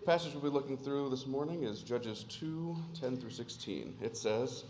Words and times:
The 0.00 0.06
passage 0.06 0.32
we'll 0.32 0.44
be 0.44 0.48
looking 0.48 0.78
through 0.78 1.10
this 1.10 1.26
morning 1.26 1.64
is 1.64 1.82
Judges 1.82 2.24
2 2.30 2.74
10 2.98 3.18
through 3.18 3.32
16. 3.32 3.98
It 4.00 4.16
says, 4.16 4.64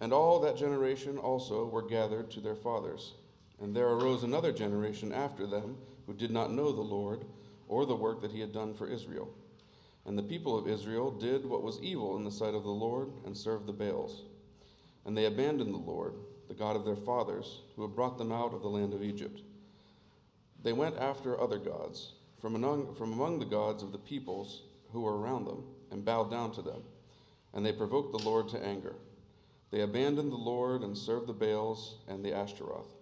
And 0.00 0.12
all 0.12 0.38
that 0.38 0.56
generation 0.56 1.18
also 1.18 1.64
were 1.64 1.82
gathered 1.82 2.30
to 2.30 2.40
their 2.40 2.54
fathers. 2.54 3.14
And 3.60 3.74
there 3.74 3.88
arose 3.88 4.22
another 4.22 4.52
generation 4.52 5.12
after 5.12 5.48
them 5.48 5.78
who 6.06 6.14
did 6.14 6.30
not 6.30 6.52
know 6.52 6.70
the 6.70 6.80
Lord 6.80 7.24
or 7.66 7.86
the 7.86 7.96
work 7.96 8.22
that 8.22 8.30
he 8.30 8.38
had 8.38 8.52
done 8.52 8.72
for 8.72 8.86
Israel. 8.86 9.28
And 10.06 10.16
the 10.16 10.22
people 10.22 10.56
of 10.56 10.68
Israel 10.68 11.10
did 11.10 11.44
what 11.44 11.64
was 11.64 11.82
evil 11.82 12.16
in 12.16 12.22
the 12.22 12.30
sight 12.30 12.54
of 12.54 12.62
the 12.62 12.70
Lord 12.70 13.10
and 13.26 13.36
served 13.36 13.66
the 13.66 13.72
Baals. 13.72 14.22
And 15.04 15.18
they 15.18 15.24
abandoned 15.24 15.74
the 15.74 15.78
Lord, 15.78 16.14
the 16.46 16.54
God 16.54 16.76
of 16.76 16.84
their 16.84 16.94
fathers, 16.94 17.62
who 17.74 17.82
had 17.82 17.96
brought 17.96 18.18
them 18.18 18.30
out 18.30 18.54
of 18.54 18.62
the 18.62 18.68
land 18.68 18.94
of 18.94 19.02
Egypt. 19.02 19.40
They 20.62 20.72
went 20.72 20.98
after 20.98 21.40
other 21.40 21.58
gods 21.58 22.12
from 22.44 22.56
among, 22.56 22.94
from 22.94 23.14
among 23.14 23.38
the 23.38 23.46
gods 23.46 23.82
of 23.82 23.90
the 23.90 23.96
peoples 23.96 24.64
who 24.92 25.00
were 25.00 25.16
around 25.18 25.46
them 25.46 25.64
and 25.90 26.04
bowed 26.04 26.30
down 26.30 26.52
to 26.52 26.60
them. 26.60 26.82
And 27.54 27.64
they 27.64 27.72
provoked 27.72 28.12
the 28.12 28.22
Lord 28.22 28.50
to 28.50 28.62
anger. 28.62 28.96
They 29.70 29.80
abandoned 29.80 30.30
the 30.30 30.36
Lord 30.36 30.82
and 30.82 30.94
served 30.94 31.26
the 31.26 31.32
Baals 31.32 32.00
and 32.06 32.22
the 32.22 32.34
Ashtaroth. 32.34 32.92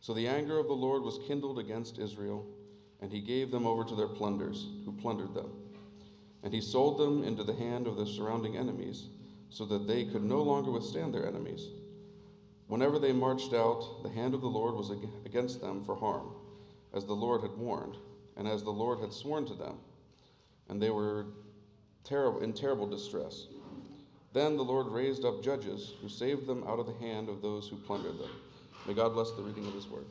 So 0.00 0.12
the 0.12 0.26
anger 0.26 0.58
of 0.58 0.66
the 0.66 0.72
Lord 0.72 1.04
was 1.04 1.20
kindled 1.28 1.60
against 1.60 2.00
Israel, 2.00 2.44
and 3.00 3.12
he 3.12 3.20
gave 3.20 3.52
them 3.52 3.68
over 3.68 3.84
to 3.84 3.94
their 3.94 4.08
plunders, 4.08 4.66
who 4.84 4.90
plundered 4.90 5.32
them. 5.32 5.52
And 6.42 6.52
he 6.52 6.60
sold 6.60 6.98
them 6.98 7.22
into 7.22 7.44
the 7.44 7.54
hand 7.54 7.86
of 7.86 7.96
their 7.96 8.04
surrounding 8.04 8.56
enemies, 8.56 9.04
so 9.48 9.64
that 9.66 9.86
they 9.86 10.06
could 10.06 10.24
no 10.24 10.42
longer 10.42 10.72
withstand 10.72 11.14
their 11.14 11.28
enemies. 11.28 11.68
Whenever 12.66 12.98
they 12.98 13.12
marched 13.12 13.54
out, 13.54 14.02
the 14.02 14.10
hand 14.10 14.34
of 14.34 14.40
the 14.40 14.48
Lord 14.48 14.74
was 14.74 14.90
against 15.24 15.60
them 15.60 15.84
for 15.84 15.94
harm, 15.94 16.32
as 16.92 17.04
the 17.04 17.12
Lord 17.12 17.42
had 17.42 17.56
warned, 17.56 17.96
and 18.36 18.48
as 18.48 18.62
the 18.62 18.70
Lord 18.70 19.00
had 19.00 19.12
sworn 19.12 19.46
to 19.46 19.54
them. 19.54 19.76
And 20.68 20.80
they 20.80 20.90
were 20.90 21.26
terrible, 22.04 22.40
in 22.40 22.52
terrible 22.52 22.86
distress. 22.86 23.46
Then 24.32 24.56
the 24.56 24.64
Lord 24.64 24.86
raised 24.88 25.24
up 25.24 25.42
judges 25.42 25.92
who 26.00 26.08
saved 26.08 26.46
them 26.46 26.64
out 26.66 26.78
of 26.78 26.86
the 26.86 27.06
hand 27.06 27.28
of 27.28 27.42
those 27.42 27.68
who 27.68 27.76
plundered 27.76 28.18
them. 28.18 28.30
May 28.86 28.94
God 28.94 29.12
bless 29.12 29.30
the 29.32 29.42
reading 29.42 29.66
of 29.66 29.74
his 29.74 29.86
word. 29.86 30.06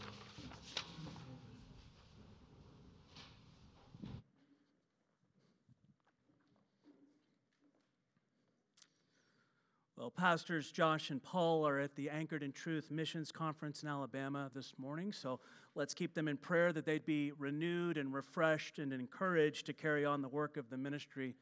Well, 9.98 10.10
Pastors 10.10 10.72
Josh 10.72 11.12
and 11.12 11.22
Paul 11.22 11.68
are 11.68 11.80
at 11.80 11.96
the 11.96 12.10
Anchored 12.10 12.42
in 12.42 12.52
Truth 12.52 12.90
Missions 12.90 13.32
Conference 13.32 13.84
in 13.84 13.90
Alabama 13.90 14.50
this 14.52 14.74
morning, 14.80 15.14
so 15.14 15.40
let's 15.76 15.94
keep 15.94 16.14
them 16.14 16.28
in 16.28 16.38
prayer 16.38 16.74
that 16.74 16.86
they'd 16.86 17.06
be 17.06 17.32
renewed 17.38 17.98
and 17.98 18.14
refreshed 18.14 18.80
and 18.80 18.94
encouraged 18.94 19.66
to 19.66 19.74
carry 19.74 20.06
on 20.06 20.22
the 20.22 20.28
work 20.28 20.58
of 20.58 20.70
the 20.70 20.78
ministry. 20.78 21.36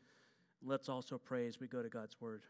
Let's 0.64 0.90
also 0.90 1.18
pray 1.18 1.48
as 1.48 1.60
we 1.60 1.68
go 1.68 1.82
to 1.82 1.90
God's 1.90 2.20
Word. 2.20 2.44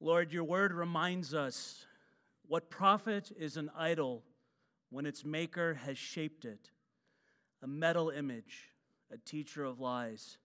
Lord, 0.00 0.32
your 0.32 0.44
Word 0.44 0.72
reminds 0.72 1.34
us 1.34 1.86
what 2.46 2.70
profit 2.70 3.32
is 3.38 3.56
an 3.56 3.70
idol 3.76 4.22
when 4.90 5.06
its 5.06 5.24
maker 5.24 5.74
has 5.74 5.98
shaped 5.98 6.44
it, 6.44 6.70
a 7.62 7.66
metal 7.66 8.10
image, 8.10 8.70
a 9.12 9.18
teacher 9.18 9.64
of 9.64 9.80
lies 9.80 10.38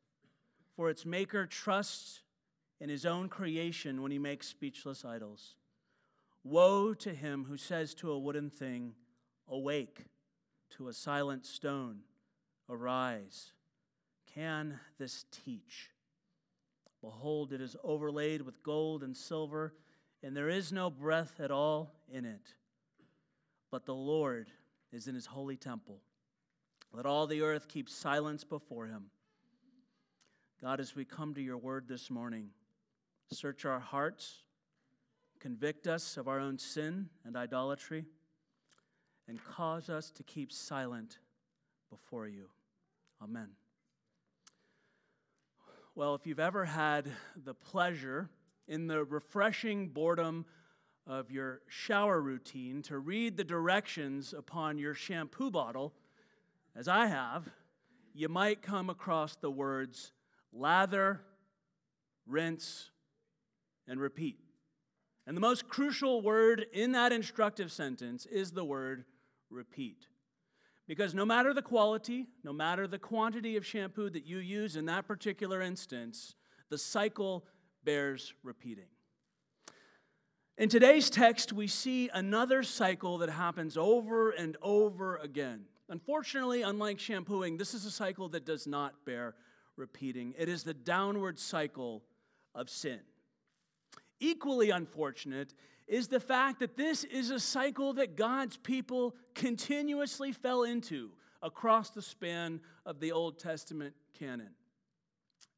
for 0.80 0.90
its 0.90 1.06
maker 1.06 1.46
trusts 1.46 2.22
in 2.80 2.88
his 2.88 3.06
own 3.06 3.28
creation 3.28 4.02
when 4.02 4.14
he 4.14 4.18
makes 4.18 4.48
speechless 4.48 5.04
idols. 5.04 5.56
Woe 6.44 6.94
to 6.96 7.14
him 7.14 7.46
who 7.46 7.58
says 7.58 7.94
to 7.96 8.12
a 8.12 8.20
wooden 8.20 8.50
thing, 8.50 8.94
Awake, 9.48 10.06
to 10.78 10.88
a 10.88 10.94
silent 10.94 11.46
stone, 11.46 12.00
Arise. 12.70 13.52
Can 14.34 14.80
this 14.98 15.26
teach? 15.32 15.90
Behold, 17.02 17.54
it 17.54 17.62
is 17.62 17.76
overlaid 17.84 18.42
with 18.42 18.62
gold 18.64 19.04
and 19.04 19.16
silver, 19.16 19.74
and 20.22 20.36
there 20.36 20.50
is 20.50 20.72
no 20.72 20.90
breath 20.90 21.40
at 21.40 21.52
all 21.52 21.94
in 22.12 22.26
it. 22.26 22.54
But 23.72 23.86
the 23.86 23.96
Lord 23.96 24.50
is 24.92 25.08
in 25.08 25.16
his 25.16 25.26
holy 25.26 25.58
temple. 25.58 26.02
Let 26.92 27.06
all 27.06 27.28
the 27.28 27.42
earth 27.42 27.68
keep 27.68 27.90
silence 27.90 28.44
before 28.44 28.88
him. 28.88 29.06
God, 30.62 30.80
as 30.80 30.96
we 30.96 31.06
come 31.06 31.34
to 31.36 31.42
your 31.42 31.58
word 31.58 31.88
this 31.88 32.10
morning, 32.10 32.50
search 33.32 33.64
our 33.64 33.80
hearts, 33.80 34.44
convict 35.40 35.88
us 35.88 36.18
of 36.18 36.28
our 36.28 36.40
own 36.40 36.58
sin 36.58 37.10
and 37.26 37.36
idolatry, 37.36 38.06
and 39.28 39.44
cause 39.44 39.90
us 39.90 40.12
to 40.12 40.24
keep 40.24 40.52
silent 40.52 41.20
before 41.90 42.28
you. 42.28 42.46
Amen. 43.22 43.50
Well, 45.96 46.16
if 46.16 46.26
you've 46.26 46.40
ever 46.40 46.66
had 46.66 47.12
the 47.36 47.54
pleasure 47.54 48.30
in 48.68 48.88
the 48.88 49.04
refreshing 49.04 49.90
boredom 49.90 50.46
of 51.06 51.32
your 51.32 51.62
shower 51.68 52.22
routine 52.22 52.82
to 52.84 53.00
read 53.00 53.36
the 53.36 53.44
directions 53.44 54.34
upon 54.34 54.78
your 54.78 54.94
shampoo 54.94 55.52
bottle, 55.52 55.94
as 56.76 56.88
I 56.88 57.08
have, 57.08 57.50
you 58.14 58.30
might 58.30 58.62
come 58.62 58.90
across 58.90 59.36
the 59.36 59.52
words 59.52 60.14
lather, 60.54 61.22
rinse, 62.26 62.92
and 63.88 64.00
repeat. 64.00 64.40
And 65.28 65.38
the 65.38 65.42
most 65.42 65.68
crucial 65.68 66.22
word 66.22 66.66
in 66.74 66.94
that 66.94 67.12
instructive 67.12 67.72
sentence 67.72 68.26
is 68.26 68.52
the 68.52 68.66
word 68.66 69.06
repeat. 69.50 70.08
Because 70.88 71.14
no 71.14 71.26
matter 71.26 71.54
the 71.54 71.62
quality, 71.62 72.26
no 72.44 72.52
matter 72.52 72.88
the 72.88 72.98
quantity 72.98 73.56
of 73.56 73.66
shampoo 73.66 74.10
that 74.10 74.26
you 74.26 74.40
use 74.40 74.76
in 74.76 74.86
that 74.86 75.08
particular 75.08 75.62
instance, 75.62 76.36
the 76.70 76.80
cycle 76.80 77.46
bears 77.84 78.34
repeating. 78.44 78.88
In 80.58 80.68
today's 80.68 81.10
text, 81.10 81.54
we 81.54 81.68
see 81.68 82.10
another 82.14 82.64
cycle 82.64 83.20
that 83.20 83.30
happens 83.30 83.78
over 83.78 84.32
and 84.32 84.58
over 84.62 85.18
again. 85.18 85.66
Unfortunately, 85.88 86.64
unlike 86.64 87.00
shampooing, 87.00 87.58
this 87.58 87.74
is 87.74 87.86
a 87.86 87.92
cycle 87.92 88.28
that 88.30 88.46
does 88.46 88.68
not 88.68 89.06
bear 89.06 89.36
repeating. 89.78 90.34
It 90.38 90.50
is 90.50 90.64
the 90.64 90.74
downward 90.74 91.40
cycle 91.40 92.04
of 92.54 92.70
sin. 92.70 93.00
Equally 94.20 94.70
unfortunate 94.70 95.54
is 95.88 96.08
the 96.08 96.20
fact 96.20 96.60
that 96.60 96.78
this 96.78 97.04
is 97.04 97.32
a 97.32 97.40
cycle 97.40 97.94
that 97.94 98.16
God's 98.16 98.58
people 98.58 99.16
continuously 99.34 100.32
fell 100.32 100.64
into 100.64 101.12
across 101.42 101.90
the 101.90 102.02
span 102.02 102.60
of 102.86 103.00
the 103.00 103.12
Old 103.12 103.40
Testament 103.40 103.96
canon. 104.18 104.52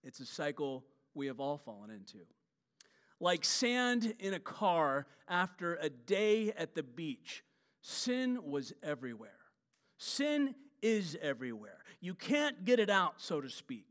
It's 0.04 0.20
a 0.20 0.26
cycle 0.26 0.86
we 1.14 1.28
have 1.28 1.40
all 1.40 1.58
fallen 1.58 1.90
into. 1.90 2.20
Like 3.20 3.46
sand 3.46 4.16
in 4.20 4.34
a 4.34 4.40
car 4.40 5.06
after 5.28 5.76
a 5.76 5.90
day 5.90 6.54
at 6.58 6.76
the 6.76 6.84
beach, 6.84 7.44
sin 7.82 8.40
was 8.44 8.74
everywhere. 8.82 9.32
Sin 9.98 10.56
is 10.82 11.18
everywhere. 11.22 11.80
You 12.00 12.16
can't 12.16 12.66
get 12.66 12.80
it 12.80 12.90
out, 12.90 13.22
so 13.22 13.42
to 13.42 13.50
speak. 13.50 13.86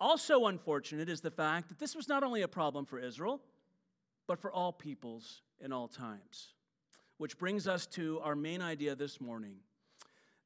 Also, 0.00 0.46
unfortunate 0.46 1.08
is 1.08 1.20
the 1.20 1.30
fact 1.30 1.68
that 1.68 1.78
this 1.78 1.96
was 1.96 2.08
not 2.08 2.22
only 2.22 2.42
a 2.42 2.48
problem 2.48 2.84
for 2.84 3.00
Israel, 3.00 3.40
but 4.28 4.38
for 4.38 4.52
all 4.52 4.72
peoples 4.72 5.42
in 5.60 5.72
all 5.72 5.88
times. 5.88 6.52
Which 7.16 7.36
brings 7.36 7.66
us 7.66 7.86
to 7.88 8.20
our 8.22 8.36
main 8.36 8.62
idea 8.62 8.94
this 8.94 9.20
morning 9.20 9.56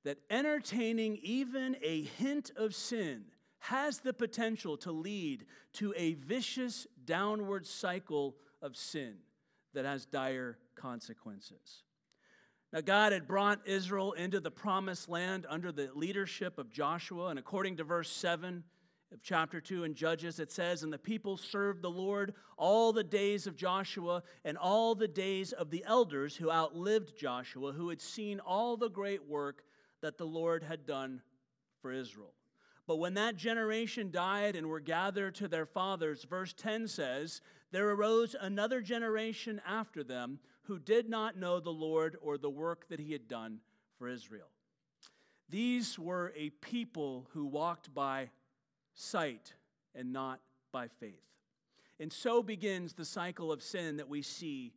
that 0.04 0.18
entertaining 0.30 1.18
even 1.22 1.76
a 1.82 2.02
hint 2.02 2.50
of 2.56 2.74
sin 2.74 3.24
has 3.58 3.98
the 3.98 4.14
potential 4.14 4.76
to 4.78 4.90
lead 4.90 5.44
to 5.74 5.92
a 5.96 6.14
vicious 6.14 6.86
downward 7.04 7.66
cycle 7.66 8.36
of 8.62 8.76
sin 8.76 9.14
that 9.74 9.84
has 9.84 10.06
dire 10.06 10.58
consequences. 10.74 11.82
Now, 12.72 12.80
God 12.80 13.12
had 13.12 13.28
brought 13.28 13.66
Israel 13.66 14.12
into 14.12 14.40
the 14.40 14.50
promised 14.50 15.08
land 15.08 15.46
under 15.48 15.70
the 15.70 15.90
leadership 15.94 16.58
of 16.58 16.70
Joshua, 16.70 17.26
and 17.26 17.38
according 17.38 17.76
to 17.76 17.84
verse 17.84 18.10
7, 18.10 18.64
of 19.12 19.22
chapter 19.22 19.60
2 19.60 19.84
in 19.84 19.94
Judges, 19.94 20.40
it 20.40 20.50
says, 20.50 20.82
And 20.82 20.92
the 20.92 20.98
people 20.98 21.36
served 21.36 21.82
the 21.82 21.90
Lord 21.90 22.34
all 22.56 22.92
the 22.92 23.04
days 23.04 23.46
of 23.46 23.56
Joshua 23.56 24.22
and 24.44 24.56
all 24.56 24.94
the 24.94 25.08
days 25.08 25.52
of 25.52 25.70
the 25.70 25.84
elders 25.86 26.36
who 26.36 26.50
outlived 26.50 27.16
Joshua, 27.16 27.72
who 27.72 27.90
had 27.90 28.00
seen 28.00 28.40
all 28.40 28.76
the 28.76 28.88
great 28.88 29.28
work 29.28 29.64
that 30.00 30.18
the 30.18 30.26
Lord 30.26 30.62
had 30.62 30.86
done 30.86 31.20
for 31.80 31.92
Israel. 31.92 32.32
But 32.86 32.96
when 32.96 33.14
that 33.14 33.36
generation 33.36 34.10
died 34.10 34.56
and 34.56 34.66
were 34.66 34.80
gathered 34.80 35.34
to 35.36 35.48
their 35.48 35.66
fathers, 35.66 36.24
verse 36.24 36.52
10 36.54 36.88
says, 36.88 37.40
There 37.70 37.90
arose 37.90 38.34
another 38.40 38.80
generation 38.80 39.60
after 39.66 40.02
them 40.02 40.40
who 40.62 40.78
did 40.78 41.08
not 41.08 41.36
know 41.36 41.60
the 41.60 41.70
Lord 41.70 42.16
or 42.22 42.38
the 42.38 42.50
work 42.50 42.88
that 42.88 43.00
he 43.00 43.12
had 43.12 43.28
done 43.28 43.58
for 43.98 44.08
Israel. 44.08 44.48
These 45.48 45.98
were 45.98 46.32
a 46.34 46.50
people 46.50 47.28
who 47.32 47.44
walked 47.44 47.92
by 47.92 48.30
sight 48.94 49.54
and 49.94 50.12
not 50.12 50.40
by 50.72 50.88
faith. 50.88 51.22
And 52.00 52.12
so 52.12 52.42
begins 52.42 52.94
the 52.94 53.04
cycle 53.04 53.52
of 53.52 53.62
sin 53.62 53.98
that 53.98 54.08
we 54.08 54.22
see 54.22 54.72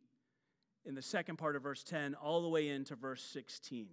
in 0.84 0.94
the 0.94 1.02
second 1.02 1.36
part 1.36 1.56
of 1.56 1.62
verse 1.62 1.82
10 1.82 2.14
all 2.14 2.42
the 2.42 2.48
way 2.48 2.68
into 2.68 2.94
verse 2.94 3.22
16. 3.22 3.88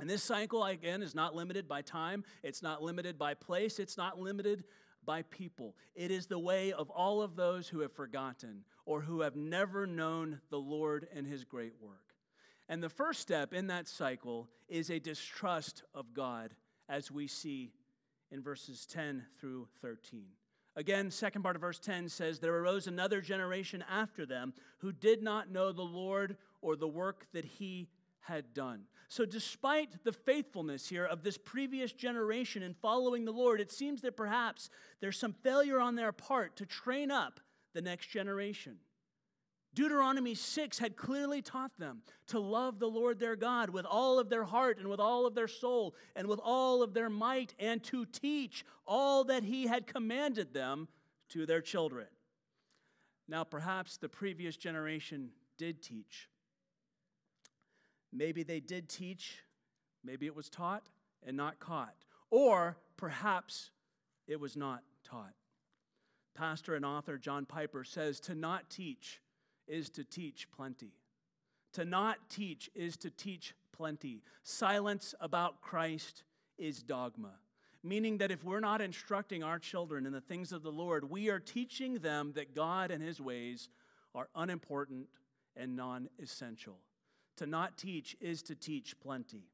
And 0.00 0.10
this 0.10 0.22
cycle, 0.22 0.64
again, 0.64 1.02
is 1.02 1.14
not 1.14 1.34
limited 1.34 1.68
by 1.68 1.82
time, 1.82 2.24
it's 2.42 2.62
not 2.62 2.82
limited 2.82 3.18
by 3.18 3.34
place, 3.34 3.78
it's 3.78 3.96
not 3.96 4.18
limited 4.18 4.64
by 5.04 5.22
people. 5.22 5.76
It 5.94 6.10
is 6.10 6.26
the 6.26 6.38
way 6.38 6.72
of 6.72 6.90
all 6.90 7.22
of 7.22 7.36
those 7.36 7.68
who 7.68 7.80
have 7.80 7.92
forgotten 7.92 8.64
or 8.86 9.00
who 9.00 9.20
have 9.20 9.36
never 9.36 9.86
known 9.86 10.40
the 10.50 10.58
Lord 10.58 11.06
and 11.14 11.26
his 11.26 11.44
great 11.44 11.74
work. 11.80 12.14
And 12.68 12.82
the 12.82 12.88
first 12.88 13.20
step 13.20 13.52
in 13.52 13.66
that 13.68 13.88
cycle 13.88 14.48
is 14.68 14.90
a 14.90 14.98
distrust 14.98 15.82
of 15.94 16.14
God, 16.14 16.54
as 16.88 17.10
we 17.10 17.26
see 17.26 17.72
in 18.30 18.42
verses 18.42 18.86
10 18.86 19.24
through 19.38 19.68
13. 19.80 20.24
Again, 20.76 21.10
second 21.10 21.42
part 21.42 21.54
of 21.54 21.62
verse 21.62 21.78
10 21.78 22.08
says, 22.08 22.40
There 22.40 22.56
arose 22.56 22.86
another 22.86 23.20
generation 23.20 23.84
after 23.88 24.26
them 24.26 24.52
who 24.78 24.92
did 24.92 25.22
not 25.22 25.50
know 25.50 25.70
the 25.70 25.82
Lord 25.82 26.36
or 26.60 26.74
the 26.74 26.88
work 26.88 27.26
that 27.32 27.44
he 27.44 27.88
had 28.20 28.54
done. 28.54 28.84
So, 29.08 29.24
despite 29.24 30.02
the 30.02 30.12
faithfulness 30.12 30.88
here 30.88 31.04
of 31.04 31.22
this 31.22 31.38
previous 31.38 31.92
generation 31.92 32.62
in 32.62 32.74
following 32.74 33.24
the 33.24 33.32
Lord, 33.32 33.60
it 33.60 33.70
seems 33.70 34.00
that 34.02 34.16
perhaps 34.16 34.70
there's 35.00 35.18
some 35.18 35.34
failure 35.34 35.78
on 35.78 35.94
their 35.94 36.10
part 36.10 36.56
to 36.56 36.66
train 36.66 37.10
up 37.10 37.38
the 37.74 37.82
next 37.82 38.06
generation. 38.06 38.78
Deuteronomy 39.74 40.34
6 40.34 40.78
had 40.78 40.96
clearly 40.96 41.42
taught 41.42 41.76
them 41.78 42.02
to 42.28 42.38
love 42.38 42.78
the 42.78 42.88
Lord 42.88 43.18
their 43.18 43.36
God 43.36 43.70
with 43.70 43.84
all 43.84 44.18
of 44.18 44.28
their 44.28 44.44
heart 44.44 44.78
and 44.78 44.88
with 44.88 45.00
all 45.00 45.26
of 45.26 45.34
their 45.34 45.48
soul 45.48 45.94
and 46.14 46.28
with 46.28 46.40
all 46.42 46.82
of 46.82 46.94
their 46.94 47.10
might 47.10 47.54
and 47.58 47.82
to 47.84 48.06
teach 48.06 48.64
all 48.86 49.24
that 49.24 49.42
he 49.42 49.66
had 49.66 49.86
commanded 49.86 50.54
them 50.54 50.88
to 51.30 51.44
their 51.44 51.60
children. 51.60 52.06
Now, 53.26 53.42
perhaps 53.42 53.96
the 53.96 54.08
previous 54.08 54.56
generation 54.56 55.30
did 55.58 55.82
teach. 55.82 56.28
Maybe 58.12 58.44
they 58.44 58.60
did 58.60 58.88
teach, 58.88 59.42
maybe 60.04 60.26
it 60.26 60.36
was 60.36 60.48
taught 60.48 60.88
and 61.26 61.36
not 61.36 61.58
caught, 61.58 61.96
or 62.30 62.76
perhaps 62.96 63.70
it 64.28 64.38
was 64.38 64.56
not 64.56 64.82
taught. 65.02 65.34
Pastor 66.34 66.74
and 66.74 66.84
author 66.84 67.18
John 67.18 67.44
Piper 67.44 67.82
says 67.82 68.20
to 68.20 68.34
not 68.34 68.70
teach 68.70 69.20
is 69.66 69.90
to 69.90 70.04
teach 70.04 70.48
plenty. 70.54 70.92
To 71.74 71.84
not 71.84 72.30
teach 72.30 72.70
is 72.74 72.96
to 72.98 73.10
teach 73.10 73.54
plenty. 73.72 74.22
Silence 74.42 75.14
about 75.20 75.60
Christ 75.60 76.22
is 76.56 76.82
dogma, 76.82 77.32
meaning 77.82 78.18
that 78.18 78.30
if 78.30 78.44
we're 78.44 78.60
not 78.60 78.80
instructing 78.80 79.42
our 79.42 79.58
children 79.58 80.06
in 80.06 80.12
the 80.12 80.20
things 80.20 80.52
of 80.52 80.62
the 80.62 80.70
Lord, 80.72 81.10
we 81.10 81.28
are 81.30 81.40
teaching 81.40 81.94
them 81.98 82.32
that 82.36 82.54
God 82.54 82.90
and 82.90 83.02
His 83.02 83.20
ways 83.20 83.68
are 84.14 84.28
unimportant 84.34 85.08
and 85.56 85.76
non 85.76 86.08
essential. 86.22 86.78
To 87.38 87.46
not 87.46 87.76
teach 87.76 88.16
is 88.20 88.42
to 88.44 88.54
teach 88.54 88.98
plenty. 89.00 89.48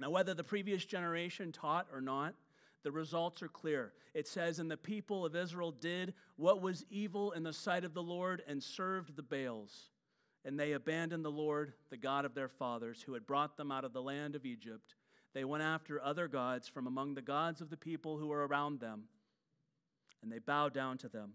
Now, 0.00 0.10
whether 0.10 0.34
the 0.34 0.42
previous 0.42 0.84
generation 0.84 1.52
taught 1.52 1.86
or 1.92 2.00
not, 2.00 2.34
the 2.84 2.92
results 2.92 3.42
are 3.42 3.48
clear. 3.48 3.92
It 4.12 4.28
says, 4.28 4.58
And 4.58 4.70
the 4.70 4.76
people 4.76 5.26
of 5.26 5.34
Israel 5.34 5.72
did 5.72 6.14
what 6.36 6.62
was 6.62 6.84
evil 6.90 7.32
in 7.32 7.42
the 7.42 7.52
sight 7.52 7.84
of 7.84 7.94
the 7.94 8.02
Lord 8.02 8.42
and 8.46 8.62
served 8.62 9.16
the 9.16 9.22
Baals. 9.22 9.90
And 10.44 10.60
they 10.60 10.72
abandoned 10.72 11.24
the 11.24 11.30
Lord, 11.30 11.72
the 11.90 11.96
God 11.96 12.26
of 12.26 12.34
their 12.34 12.48
fathers, 12.48 13.02
who 13.02 13.14
had 13.14 13.26
brought 13.26 13.56
them 13.56 13.72
out 13.72 13.84
of 13.84 13.94
the 13.94 14.02
land 14.02 14.36
of 14.36 14.44
Egypt. 14.44 14.94
They 15.32 15.44
went 15.44 15.64
after 15.64 16.00
other 16.00 16.28
gods 16.28 16.68
from 16.68 16.86
among 16.86 17.14
the 17.14 17.22
gods 17.22 17.62
of 17.62 17.70
the 17.70 17.76
people 17.76 18.18
who 18.18 18.28
were 18.28 18.46
around 18.46 18.78
them. 18.78 19.04
And 20.22 20.30
they 20.30 20.38
bowed 20.38 20.74
down 20.74 20.98
to 20.98 21.08
them. 21.08 21.32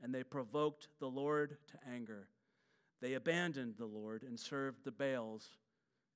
And 0.00 0.14
they 0.14 0.22
provoked 0.22 0.88
the 1.00 1.08
Lord 1.08 1.56
to 1.72 1.92
anger. 1.92 2.28
They 3.02 3.14
abandoned 3.14 3.74
the 3.76 3.86
Lord 3.86 4.22
and 4.22 4.38
served 4.38 4.84
the 4.84 4.92
Baals 4.92 5.50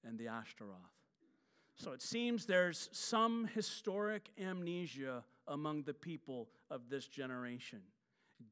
and 0.05 0.19
the 0.19 0.29
Ashtaroth. 0.29 0.98
So 1.79 1.93
it 1.93 2.03
seems 2.03 2.45
there's 2.45 2.89
some 2.93 3.49
historic 3.55 4.31
amnesia 4.41 5.23
among 5.47 5.85
the 5.85 5.95
people 5.95 6.49
of 6.71 6.89
this 6.91 7.07
generation. 7.07 7.81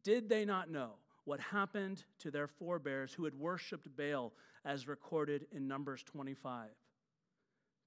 Did 0.05 0.29
they 0.29 0.45
not 0.45 0.71
know 0.71 0.93
what 1.25 1.41
happened 1.41 2.05
to 2.21 2.31
their 2.31 2.47
forebears 2.47 3.13
who 3.13 3.25
had 3.25 3.35
worshiped 3.35 3.89
Baal 3.97 4.33
as 4.65 4.87
recorded 4.87 5.47
in 5.51 5.67
Numbers 5.67 6.05
25? 6.05 6.69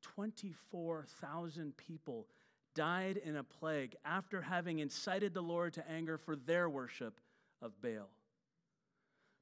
24,000 0.01 1.75
people 1.77 2.27
died 2.75 3.17
in 3.17 3.37
a 3.37 3.43
plague 3.43 3.95
after 4.05 4.41
having 4.41 4.79
incited 4.79 5.33
the 5.33 5.41
Lord 5.41 5.73
to 5.73 5.89
anger 5.89 6.17
for 6.17 6.35
their 6.35 6.69
worship 6.69 7.19
of 7.61 7.81
Baal. 7.81 8.09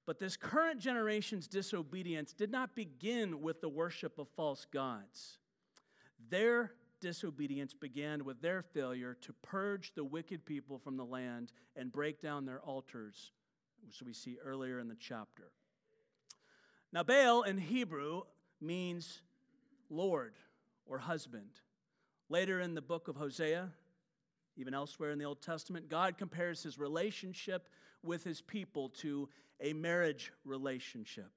But 0.06 0.20
this 0.20 0.38
current 0.38 0.80
generation's 0.80 1.48
disobedience 1.48 2.34
did 2.34 2.52
not 2.52 2.76
begin 2.76 3.42
with 3.42 3.62
the 3.62 3.70
worship 3.70 4.20
of 4.20 4.28
false 4.30 4.66
gods. 4.72 5.40
Their 6.30 6.74
disobedience 7.00 7.74
began 7.74 8.26
with 8.26 8.42
their 8.42 8.62
failure 8.62 9.16
to 9.22 9.34
purge 9.34 9.94
the 9.96 10.04
wicked 10.04 10.46
people 10.46 10.80
from 10.80 10.98
the 10.98 11.06
land 11.06 11.52
and 11.76 11.92
break 11.92 12.20
down 12.20 12.46
their 12.46 12.60
altars, 12.60 13.32
which 13.86 14.02
we 14.02 14.14
see 14.14 14.38
earlier 14.44 14.80
in 14.80 14.88
the 14.88 14.98
chapter. 15.00 15.52
Now, 16.92 17.04
Baal 17.04 17.44
in 17.44 17.58
Hebrew 17.58 18.22
means 18.60 19.22
Lord 19.90 20.34
or 20.86 20.98
husband. 20.98 21.62
Later 22.30 22.60
in 22.60 22.74
the 22.74 22.82
book 22.82 23.08
of 23.08 23.16
Hosea, 23.16 23.70
even 24.58 24.74
elsewhere 24.74 25.12
in 25.12 25.20
the 25.20 25.26
Old 25.26 25.42
Testament, 25.42 25.90
God 25.90 26.18
compares 26.18 26.64
his 26.64 26.80
relationship 26.80 27.70
with 28.04 28.24
his 28.24 28.42
people 28.42 28.90
to 28.90 29.30
a 29.62 29.74
marriage 29.74 30.32
relationship. 30.44 31.32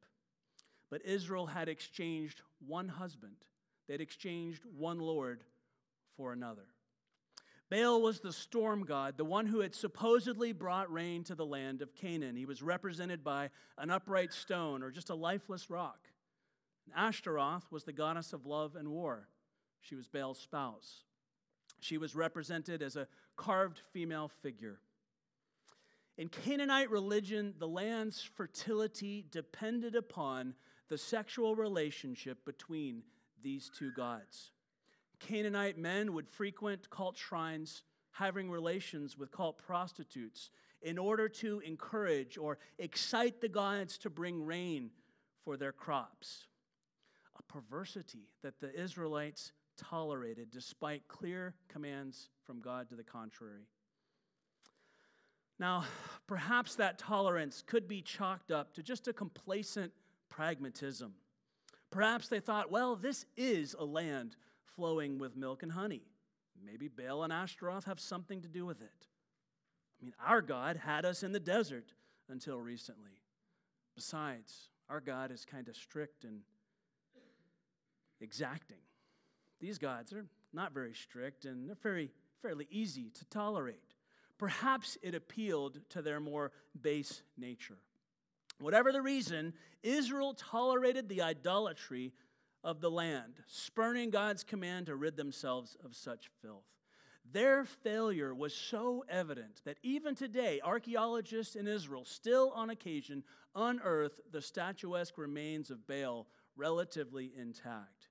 But 0.88 1.04
Israel 1.04 1.46
had 1.46 1.68
exchanged 1.68 2.42
one 2.66 2.88
husband 2.88 3.36
They'd 3.90 4.00
exchanged 4.00 4.62
one 4.78 5.00
Lord 5.00 5.42
for 6.16 6.32
another. 6.32 6.66
Baal 7.70 8.00
was 8.00 8.20
the 8.20 8.32
storm 8.32 8.84
god, 8.84 9.16
the 9.16 9.24
one 9.24 9.46
who 9.46 9.58
had 9.58 9.74
supposedly 9.74 10.52
brought 10.52 10.92
rain 10.92 11.24
to 11.24 11.34
the 11.34 11.44
land 11.44 11.82
of 11.82 11.96
Canaan. 11.96 12.36
He 12.36 12.46
was 12.46 12.62
represented 12.62 13.24
by 13.24 13.50
an 13.76 13.90
upright 13.90 14.32
stone 14.32 14.84
or 14.84 14.92
just 14.92 15.10
a 15.10 15.16
lifeless 15.16 15.70
rock. 15.70 16.06
Ashtaroth 16.96 17.66
was 17.72 17.82
the 17.82 17.92
goddess 17.92 18.32
of 18.32 18.46
love 18.46 18.76
and 18.76 18.90
war. 18.92 19.26
She 19.80 19.96
was 19.96 20.06
Baal's 20.06 20.38
spouse. 20.38 21.02
She 21.80 21.98
was 21.98 22.14
represented 22.14 22.82
as 22.82 22.94
a 22.94 23.08
carved 23.36 23.80
female 23.92 24.28
figure. 24.28 24.78
In 26.16 26.28
Canaanite 26.28 26.90
religion, 26.90 27.54
the 27.58 27.66
land's 27.66 28.22
fertility 28.22 29.24
depended 29.32 29.96
upon 29.96 30.54
the 30.88 30.98
sexual 30.98 31.56
relationship 31.56 32.44
between 32.44 33.02
these 33.42 33.70
two 33.76 33.92
gods. 33.92 34.50
Canaanite 35.18 35.78
men 35.78 36.14
would 36.14 36.28
frequent 36.28 36.88
cult 36.90 37.16
shrines, 37.16 37.82
having 38.12 38.50
relations 38.50 39.16
with 39.16 39.30
cult 39.30 39.58
prostitutes 39.58 40.50
in 40.82 40.98
order 40.98 41.28
to 41.28 41.60
encourage 41.60 42.38
or 42.38 42.58
excite 42.78 43.40
the 43.40 43.48
gods 43.48 43.98
to 43.98 44.10
bring 44.10 44.44
rain 44.44 44.90
for 45.44 45.56
their 45.56 45.72
crops. 45.72 46.46
A 47.38 47.42
perversity 47.42 48.28
that 48.42 48.60
the 48.60 48.74
Israelites 48.78 49.52
tolerated 49.76 50.50
despite 50.50 51.06
clear 51.08 51.54
commands 51.68 52.28
from 52.44 52.60
God 52.60 52.88
to 52.88 52.96
the 52.96 53.04
contrary. 53.04 53.66
Now, 55.58 55.84
perhaps 56.26 56.76
that 56.76 56.98
tolerance 56.98 57.62
could 57.66 57.86
be 57.86 58.00
chalked 58.00 58.50
up 58.50 58.72
to 58.74 58.82
just 58.82 59.08
a 59.08 59.12
complacent 59.12 59.92
pragmatism. 60.30 61.12
Perhaps 61.90 62.28
they 62.28 62.40
thought, 62.40 62.70
well, 62.70 62.96
this 62.96 63.26
is 63.36 63.74
a 63.78 63.84
land 63.84 64.36
flowing 64.76 65.18
with 65.18 65.36
milk 65.36 65.62
and 65.62 65.72
honey. 65.72 66.02
Maybe 66.64 66.88
Baal 66.88 67.24
and 67.24 67.32
Ashtaroth 67.32 67.86
have 67.86 67.98
something 67.98 68.42
to 68.42 68.48
do 68.48 68.64
with 68.64 68.80
it. 68.80 69.06
I 70.00 70.04
mean, 70.04 70.14
our 70.24 70.40
God 70.40 70.76
had 70.76 71.04
us 71.04 71.22
in 71.22 71.32
the 71.32 71.40
desert 71.40 71.92
until 72.28 72.60
recently. 72.60 73.20
Besides, 73.94 74.68
our 74.88 75.00
God 75.00 75.30
is 75.30 75.44
kind 75.44 75.68
of 75.68 75.76
strict 75.76 76.24
and 76.24 76.40
exacting. 78.20 78.78
These 79.60 79.78
gods 79.78 80.12
are 80.12 80.24
not 80.52 80.72
very 80.72 80.94
strict 80.94 81.44
and 81.44 81.68
they're 81.68 81.76
very, 81.82 82.10
fairly 82.40 82.66
easy 82.70 83.10
to 83.10 83.24
tolerate. 83.26 83.94
Perhaps 84.38 84.96
it 85.02 85.14
appealed 85.14 85.80
to 85.90 86.00
their 86.00 86.20
more 86.20 86.52
base 86.80 87.22
nature. 87.36 87.78
Whatever 88.60 88.92
the 88.92 89.02
reason, 89.02 89.54
Israel 89.82 90.34
tolerated 90.34 91.08
the 91.08 91.22
idolatry 91.22 92.12
of 92.62 92.80
the 92.80 92.90
land, 92.90 93.34
spurning 93.46 94.10
God's 94.10 94.44
command 94.44 94.86
to 94.86 94.96
rid 94.96 95.16
themselves 95.16 95.76
of 95.84 95.96
such 95.96 96.28
filth. 96.42 96.64
Their 97.32 97.64
failure 97.64 98.34
was 98.34 98.54
so 98.54 99.04
evident 99.08 99.62
that 99.64 99.78
even 99.82 100.14
today, 100.14 100.60
archaeologists 100.62 101.54
in 101.56 101.66
Israel 101.66 102.04
still 102.04 102.50
on 102.54 102.70
occasion 102.70 103.22
unearth 103.54 104.20
the 104.30 104.42
statuesque 104.42 105.16
remains 105.16 105.70
of 105.70 105.86
Baal 105.86 106.26
relatively 106.56 107.32
intact. 107.36 108.08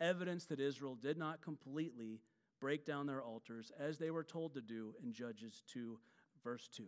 Evidence 0.00 0.46
that 0.46 0.60
Israel 0.60 0.96
did 0.96 1.16
not 1.16 1.42
completely 1.42 2.20
break 2.60 2.84
down 2.84 3.06
their 3.06 3.22
altars 3.22 3.72
as 3.78 3.98
they 3.98 4.10
were 4.10 4.24
told 4.24 4.54
to 4.54 4.60
do 4.60 4.94
in 5.02 5.12
Judges 5.12 5.62
2, 5.72 5.98
verse 6.44 6.68
2. 6.68 6.84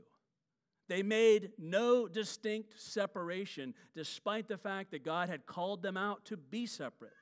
They 0.89 1.03
made 1.03 1.53
no 1.59 2.07
distinct 2.09 2.81
separation, 2.81 3.75
despite 3.95 4.49
the 4.49 4.59
fact 4.59 4.91
that 4.91 5.05
God 5.05 5.29
had 5.29 5.47
called 5.47 5.83
them 5.83 5.97
out 5.97 6.25
to 6.27 6.37
be 6.37 6.67
separate. 6.67 7.13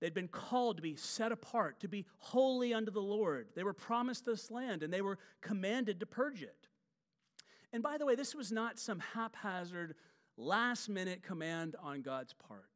They'd 0.00 0.14
been 0.14 0.28
called 0.28 0.76
to 0.76 0.82
be 0.82 0.96
set 0.96 1.32
apart, 1.32 1.80
to 1.80 1.88
be 1.88 2.04
holy 2.18 2.74
unto 2.74 2.90
the 2.90 3.00
Lord. 3.00 3.48
They 3.54 3.62
were 3.62 3.72
promised 3.72 4.26
this 4.26 4.50
land 4.50 4.82
and 4.82 4.92
they 4.92 5.00
were 5.00 5.18
commanded 5.40 6.00
to 6.00 6.06
purge 6.06 6.42
it. 6.42 6.68
And 7.72 7.82
by 7.82 7.96
the 7.96 8.04
way, 8.04 8.14
this 8.14 8.34
was 8.34 8.52
not 8.52 8.78
some 8.78 9.00
haphazard, 9.00 9.94
last 10.36 10.88
minute 10.88 11.22
command 11.22 11.74
on 11.82 12.02
God's 12.02 12.34
part. 12.34 12.68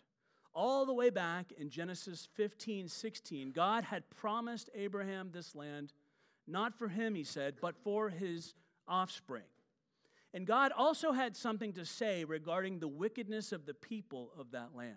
All 0.54 0.86
the 0.86 0.94
way 0.94 1.10
back 1.10 1.52
in 1.56 1.70
Genesis 1.70 2.26
15, 2.34 2.88
16, 2.88 3.52
God 3.52 3.84
had 3.84 4.08
promised 4.10 4.70
Abraham 4.74 5.30
this 5.30 5.54
land, 5.54 5.92
not 6.46 6.78
for 6.78 6.88
him, 6.88 7.14
he 7.14 7.24
said, 7.24 7.56
but 7.60 7.76
for 7.76 8.08
his 8.08 8.54
offspring. 8.88 9.44
And 10.34 10.46
God 10.46 10.72
also 10.76 11.12
had 11.12 11.36
something 11.36 11.72
to 11.74 11.84
say 11.84 12.24
regarding 12.24 12.78
the 12.78 12.88
wickedness 12.88 13.52
of 13.52 13.66
the 13.66 13.74
people 13.74 14.30
of 14.38 14.50
that 14.52 14.74
land. 14.74 14.96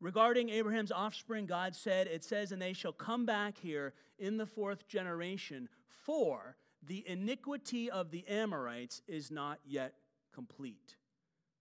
Regarding 0.00 0.50
Abraham's 0.50 0.92
offspring, 0.92 1.46
God 1.46 1.74
said, 1.74 2.06
It 2.06 2.24
says, 2.24 2.52
And 2.52 2.60
they 2.60 2.72
shall 2.72 2.92
come 2.92 3.26
back 3.26 3.58
here 3.58 3.94
in 4.18 4.36
the 4.36 4.46
fourth 4.46 4.86
generation, 4.86 5.68
for 5.88 6.56
the 6.86 7.04
iniquity 7.08 7.90
of 7.90 8.10
the 8.10 8.26
Amorites 8.28 9.02
is 9.08 9.30
not 9.30 9.58
yet 9.64 9.94
complete. 10.32 10.96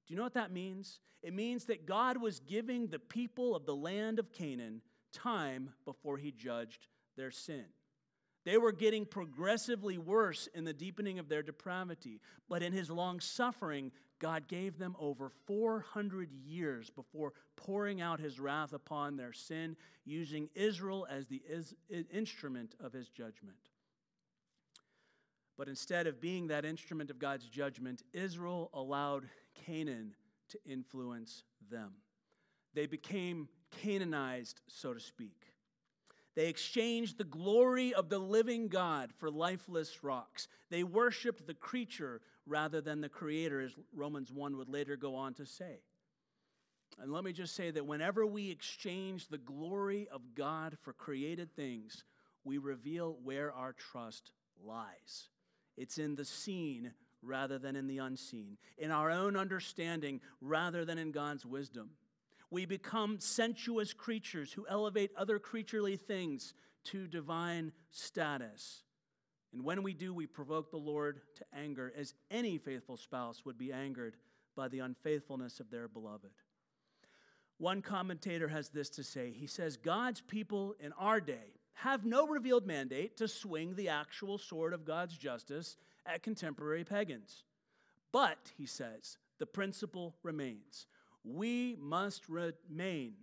Do 0.05 0.13
you 0.13 0.17
know 0.17 0.23
what 0.23 0.33
that 0.33 0.51
means? 0.51 0.99
It 1.21 1.33
means 1.33 1.65
that 1.65 1.85
God 1.85 2.17
was 2.17 2.39
giving 2.41 2.87
the 2.87 2.99
people 2.99 3.55
of 3.55 3.65
the 3.65 3.75
land 3.75 4.19
of 4.19 4.33
Canaan 4.33 4.81
time 5.13 5.69
before 5.85 6.17
he 6.17 6.31
judged 6.31 6.87
their 7.15 7.31
sin. 7.31 7.65
They 8.45 8.57
were 8.57 8.71
getting 8.73 9.05
progressively 9.05 9.97
worse 9.97 10.47
in 10.53 10.65
the 10.65 10.73
deepening 10.73 11.17
of 11.17 11.29
their 11.29 11.43
depravity. 11.43 12.19
But 12.49 12.61
in 12.61 12.73
his 12.73 12.89
long 12.89 13.19
suffering, 13.19 13.91
God 14.19 14.47
gave 14.47 14.77
them 14.77 14.95
over 14.99 15.29
400 15.47 16.31
years 16.31 16.89
before 16.89 17.33
pouring 17.55 18.01
out 18.01 18.19
his 18.19 18.39
wrath 18.39 18.73
upon 18.73 19.15
their 19.15 19.33
sin, 19.33 19.77
using 20.05 20.49
Israel 20.55 21.07
as 21.09 21.27
the 21.27 21.41
is, 21.47 21.73
instrument 22.11 22.75
of 22.83 22.91
his 22.91 23.09
judgment. 23.09 23.57
But 25.57 25.67
instead 25.67 26.07
of 26.07 26.19
being 26.19 26.47
that 26.47 26.65
instrument 26.65 27.09
of 27.09 27.19
God's 27.19 27.47
judgment, 27.47 28.01
Israel 28.11 28.69
allowed 28.73 29.29
Canaan 29.65 30.15
to 30.49 30.59
influence 30.65 31.43
them. 31.69 31.93
They 32.73 32.87
became 32.87 33.47
Canaanized, 33.81 34.61
so 34.67 34.93
to 34.93 34.99
speak. 34.99 35.52
They 36.35 36.47
exchanged 36.47 37.17
the 37.17 37.23
glory 37.23 37.93
of 37.93 38.09
the 38.09 38.19
living 38.19 38.67
God 38.67 39.11
for 39.17 39.29
lifeless 39.29 40.03
rocks. 40.03 40.47
They 40.69 40.83
worshiped 40.83 41.45
the 41.45 41.53
creature 41.53 42.21
rather 42.47 42.81
than 42.81 43.01
the 43.01 43.09
creator, 43.09 43.61
as 43.61 43.71
Romans 43.93 44.31
1 44.31 44.57
would 44.57 44.69
later 44.69 44.95
go 44.95 45.15
on 45.15 45.33
to 45.35 45.45
say. 45.45 45.79
And 47.01 47.11
let 47.11 47.23
me 47.23 47.33
just 47.33 47.55
say 47.55 47.71
that 47.71 47.85
whenever 47.85 48.25
we 48.25 48.49
exchange 48.49 49.27
the 49.27 49.37
glory 49.37 50.07
of 50.11 50.35
God 50.35 50.77
for 50.81 50.93
created 50.93 51.55
things, 51.55 52.03
we 52.43 52.57
reveal 52.57 53.17
where 53.23 53.53
our 53.53 53.73
trust 53.73 54.31
lies. 54.63 55.29
It's 55.77 55.97
in 55.97 56.15
the 56.15 56.25
seen 56.25 56.93
rather 57.21 57.57
than 57.57 57.75
in 57.75 57.87
the 57.87 57.99
unseen, 57.99 58.57
in 58.77 58.91
our 58.91 59.09
own 59.09 59.35
understanding 59.37 60.19
rather 60.41 60.85
than 60.85 60.97
in 60.97 61.11
God's 61.11 61.45
wisdom. 61.45 61.91
We 62.53 62.67
become 62.67 63.19
sensuous 63.19 63.93
creatures 63.93 64.53
who 64.53 64.67
elevate 64.69 65.09
other 65.17 65.39
creaturely 65.39 65.97
things 65.97 66.53
to 66.83 67.07
divine 67.07 67.71
status. 67.89 68.83
And 69.53 69.63
when 69.63 69.81
we 69.81 69.95
do, 69.95 70.13
we 70.13 70.27
provoke 70.27 70.69
the 70.69 70.77
Lord 70.77 71.21
to 71.37 71.45
anger, 71.51 71.91
as 71.97 72.13
any 72.29 72.59
faithful 72.59 72.95
spouse 72.95 73.43
would 73.43 73.57
be 73.57 73.73
angered 73.73 74.17
by 74.55 74.67
the 74.67 74.81
unfaithfulness 74.81 75.59
of 75.59 75.71
their 75.71 75.87
beloved. 75.87 76.29
One 77.57 77.81
commentator 77.81 78.49
has 78.49 78.69
this 78.69 78.89
to 78.91 79.03
say 79.03 79.31
He 79.31 79.47
says, 79.47 79.75
God's 79.75 80.21
people 80.21 80.75
in 80.79 80.93
our 80.93 81.19
day 81.19 81.57
have 81.73 82.05
no 82.05 82.27
revealed 82.27 82.67
mandate 82.67 83.17
to 83.17 83.27
swing 83.27 83.73
the 83.73 83.89
actual 83.89 84.37
sword 84.37 84.73
of 84.73 84.85
God's 84.85 85.17
justice 85.17 85.75
at 86.05 86.21
contemporary 86.21 86.83
pagans. 86.83 87.45
But, 88.11 88.51
he 88.55 88.67
says, 88.67 89.17
the 89.39 89.47
principle 89.47 90.13
remains 90.21 90.85
we 91.23 91.77
must 91.79 92.27
remain 92.27 93.13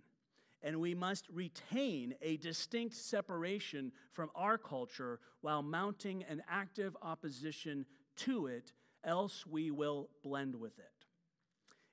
and 0.63 0.79
we 0.79 0.93
must 0.93 1.27
retain 1.29 2.13
a 2.21 2.37
distinct 2.37 2.95
separation 2.95 3.91
from 4.11 4.29
our 4.35 4.57
culture 4.57 5.19
while 5.41 5.63
mounting 5.63 6.23
an 6.29 6.41
active 6.47 6.95
opposition 7.01 7.85
to 8.15 8.47
it, 8.47 8.73
else 9.03 9.45
we 9.47 9.71
will 9.71 10.09
blend 10.23 10.55
with 10.55 10.77
it. 10.77 10.85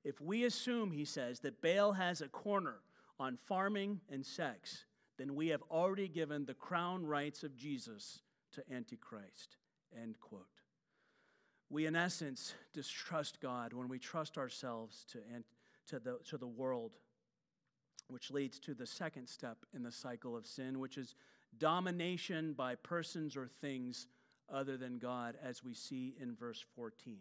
If 0.04 0.20
we 0.20 0.44
assume, 0.44 0.90
he 0.90 1.04
says, 1.04 1.40
that 1.40 1.62
Baal 1.62 1.92
has 1.92 2.20
a 2.20 2.28
corner 2.28 2.76
on 3.18 3.38
farming 3.48 4.00
and 4.10 4.24
sex, 4.24 4.84
then 5.16 5.34
we 5.34 5.48
have 5.48 5.62
already 5.70 6.08
given 6.08 6.44
the 6.44 6.54
crown 6.54 7.04
rights 7.04 7.42
of 7.42 7.56
Jesus 7.56 8.20
to 8.52 8.62
Antichrist. 8.72 9.56
End 10.00 10.20
quote. 10.20 10.44
We, 11.70 11.86
in 11.86 11.96
essence, 11.96 12.54
distrust 12.72 13.40
God 13.40 13.72
when 13.72 13.88
we 13.88 13.98
trust 13.98 14.38
ourselves 14.38 15.04
to 15.12 15.18
Antichrist 15.18 15.57
to 15.88 15.98
the, 15.98 16.18
to 16.28 16.38
the 16.38 16.46
world, 16.46 16.92
which 18.08 18.30
leads 18.30 18.58
to 18.60 18.74
the 18.74 18.86
second 18.86 19.28
step 19.28 19.58
in 19.74 19.82
the 19.82 19.92
cycle 19.92 20.36
of 20.36 20.46
sin, 20.46 20.78
which 20.78 20.96
is 20.96 21.14
domination 21.58 22.52
by 22.52 22.74
persons 22.74 23.36
or 23.36 23.48
things 23.60 24.06
other 24.52 24.76
than 24.76 24.98
God, 24.98 25.36
as 25.42 25.62
we 25.62 25.74
see 25.74 26.14
in 26.20 26.34
verse 26.34 26.64
14. 26.74 27.18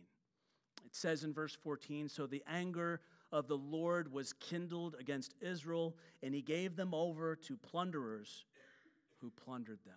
It 0.85 0.95
says 0.95 1.23
in 1.23 1.33
verse 1.33 1.55
14 1.55 2.07
So 2.07 2.27
the 2.27 2.43
anger 2.47 3.01
of 3.31 3.47
the 3.47 3.57
Lord 3.57 4.11
was 4.11 4.33
kindled 4.33 4.95
against 4.99 5.33
Israel, 5.41 5.95
and 6.23 6.33
he 6.33 6.41
gave 6.41 6.75
them 6.75 6.93
over 6.93 7.35
to 7.35 7.57
plunderers 7.57 8.45
who 9.19 9.31
plundered 9.31 9.79
them. 9.85 9.95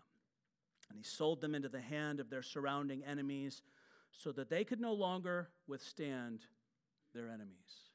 And 0.89 0.99
he 0.99 1.05
sold 1.05 1.41
them 1.41 1.55
into 1.55 1.69
the 1.69 1.81
hand 1.81 2.19
of 2.19 2.31
their 2.31 2.43
surrounding 2.43 3.05
enemies 3.05 3.63
so 4.11 4.33
that 4.33 4.51
they 4.51 4.65
could 4.65 4.81
no 4.81 4.93
longer 4.93 5.51
withstand 5.69 6.41
their 7.15 7.29
enemies 7.29 7.90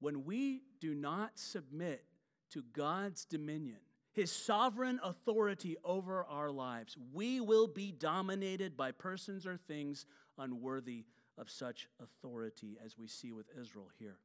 when 0.00 0.24
we 0.24 0.62
do 0.80 0.94
not 0.94 1.38
submit 1.38 2.04
to 2.50 2.64
God's 2.72 3.24
dominion, 3.24 3.78
his 4.12 4.32
sovereign 4.32 4.98
authority 5.04 5.76
over 5.84 6.24
our 6.24 6.50
lives, 6.50 6.96
we 7.12 7.40
will 7.40 7.68
be 7.68 7.92
dominated 7.92 8.76
by 8.76 8.90
persons 8.90 9.46
or 9.46 9.56
things 9.56 10.06
unworthy 10.36 11.04
of 11.38 11.48
such 11.48 11.86
authority, 12.02 12.76
as 12.84 12.98
we 12.98 13.06
see 13.06 13.32
with 13.32 13.46
Israel 13.58 13.88
here. 13.98 14.18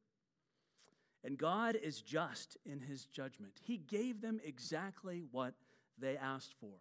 And 1.24 1.38
God 1.38 1.76
is 1.82 2.02
just 2.02 2.58
in 2.66 2.80
his 2.80 3.06
judgment. 3.06 3.54
He 3.62 3.78
gave 3.78 4.22
them 4.22 4.40
exactly 4.44 5.24
what 5.32 5.54
they 5.98 6.18
asked 6.18 6.54
for. 6.60 6.76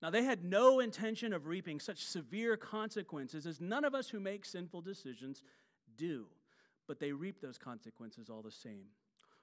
Now, 0.00 0.10
they 0.10 0.24
had 0.24 0.44
no 0.44 0.80
intention 0.80 1.32
of 1.32 1.46
reaping 1.46 1.78
such 1.78 2.04
severe 2.04 2.56
consequences 2.56 3.46
as 3.46 3.60
none 3.60 3.84
of 3.84 3.94
us 3.94 4.08
who 4.08 4.20
make 4.20 4.44
sinful 4.44 4.80
decisions 4.80 5.42
do 5.96 6.26
but 6.92 7.00
they 7.00 7.12
reap 7.12 7.40
those 7.40 7.56
consequences 7.56 8.28
all 8.28 8.42
the 8.42 8.50
same. 8.50 8.84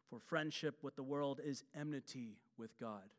For 0.07 0.19
friendship 0.19 0.83
with 0.83 0.95
the 0.95 1.01
world 1.01 1.41
is 1.43 1.63
enmity 1.75 2.37
with 2.59 2.77
God. 2.79 3.09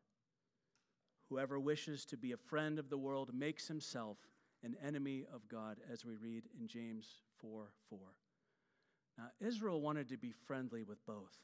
Whoever 1.27 1.59
wishes 1.59 2.05
to 2.05 2.15
be 2.15 2.31
a 2.31 2.37
friend 2.37 2.79
of 2.79 2.89
the 2.89 2.97
world 2.97 3.33
makes 3.33 3.67
himself 3.67 4.19
an 4.63 4.77
enemy 4.81 5.25
of 5.33 5.49
God, 5.49 5.79
as 5.91 6.05
we 6.05 6.15
read 6.15 6.43
in 6.57 6.65
James 6.65 7.23
4 7.41 7.73
4. 7.89 7.99
Now, 9.17 9.25
Israel 9.45 9.81
wanted 9.81 10.07
to 10.07 10.17
be 10.17 10.31
friendly 10.31 10.83
with 10.83 11.05
both. 11.05 11.37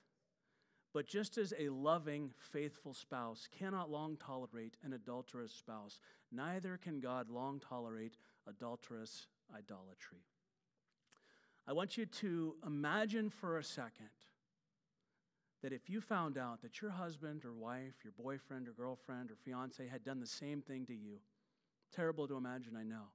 But 0.94 1.08
just 1.08 1.38
as 1.38 1.54
a 1.60 1.68
loving, 1.68 2.32
faithful 2.40 2.94
spouse 2.94 3.50
cannot 3.52 3.92
long 3.92 4.16
tolerate 4.16 4.78
an 4.82 4.94
adulterous 4.94 5.52
spouse, 5.52 6.00
neither 6.32 6.78
can 6.78 7.02
God 7.02 7.30
long 7.30 7.60
tolerate 7.60 8.16
adulterous 8.48 9.28
idolatry. 9.54 10.24
I 11.68 11.74
want 11.74 11.98
you 11.98 12.06
to 12.06 12.56
imagine 12.66 13.30
for 13.30 13.58
a 13.58 13.64
second 13.64 14.10
that 15.62 15.74
if 15.74 15.90
you 15.90 16.00
found 16.00 16.38
out 16.38 16.62
that 16.62 16.82
your 16.82 16.92
husband 16.92 17.44
or 17.44 17.54
wife, 17.54 17.96
your 18.06 18.14
boyfriend 18.18 18.70
or 18.70 18.72
girlfriend 18.72 19.32
or 19.32 19.36
fiance 19.36 19.86
had 19.86 20.04
done 20.04 20.22
the 20.22 20.28
same 20.28 20.62
thing 20.62 20.86
to 20.86 20.94
you, 20.94 21.18
terrible 21.94 22.26
to 22.28 22.38
imagine, 22.38 22.78
I 22.80 22.84
know. 22.84 23.12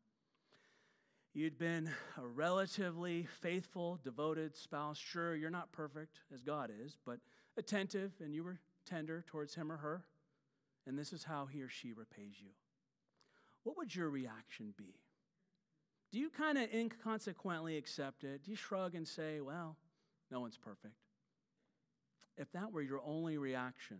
You'd 1.32 1.56
been 1.58 1.88
a 2.18 2.26
relatively 2.26 3.26
faithful, 3.40 3.98
devoted 4.04 4.54
spouse. 4.54 4.98
Sure, 4.98 5.34
you're 5.34 5.48
not 5.48 5.72
perfect 5.72 6.18
as 6.34 6.42
God 6.42 6.70
is, 6.84 6.98
but 7.06 7.20
attentive 7.56 8.12
and 8.20 8.34
you 8.34 8.44
were 8.44 8.58
tender 8.84 9.24
towards 9.26 9.54
him 9.54 9.72
or 9.72 9.78
her. 9.78 10.04
And 10.86 10.98
this 10.98 11.14
is 11.14 11.24
how 11.24 11.46
he 11.46 11.62
or 11.62 11.70
she 11.70 11.94
repays 11.94 12.34
you. 12.38 12.50
What 13.62 13.78
would 13.78 13.94
your 13.94 14.10
reaction 14.10 14.74
be? 14.76 14.96
Do 16.12 16.18
you 16.18 16.28
kind 16.28 16.58
of 16.58 16.68
inconsequently 16.72 17.78
accept 17.78 18.22
it? 18.22 18.44
Do 18.44 18.50
you 18.50 18.56
shrug 18.56 18.94
and 18.94 19.08
say, 19.08 19.40
well, 19.40 19.76
no 20.30 20.40
one's 20.40 20.58
perfect? 20.58 20.94
If 22.36 22.52
that 22.52 22.70
were 22.70 22.82
your 22.82 23.00
only 23.04 23.38
reaction, 23.38 23.98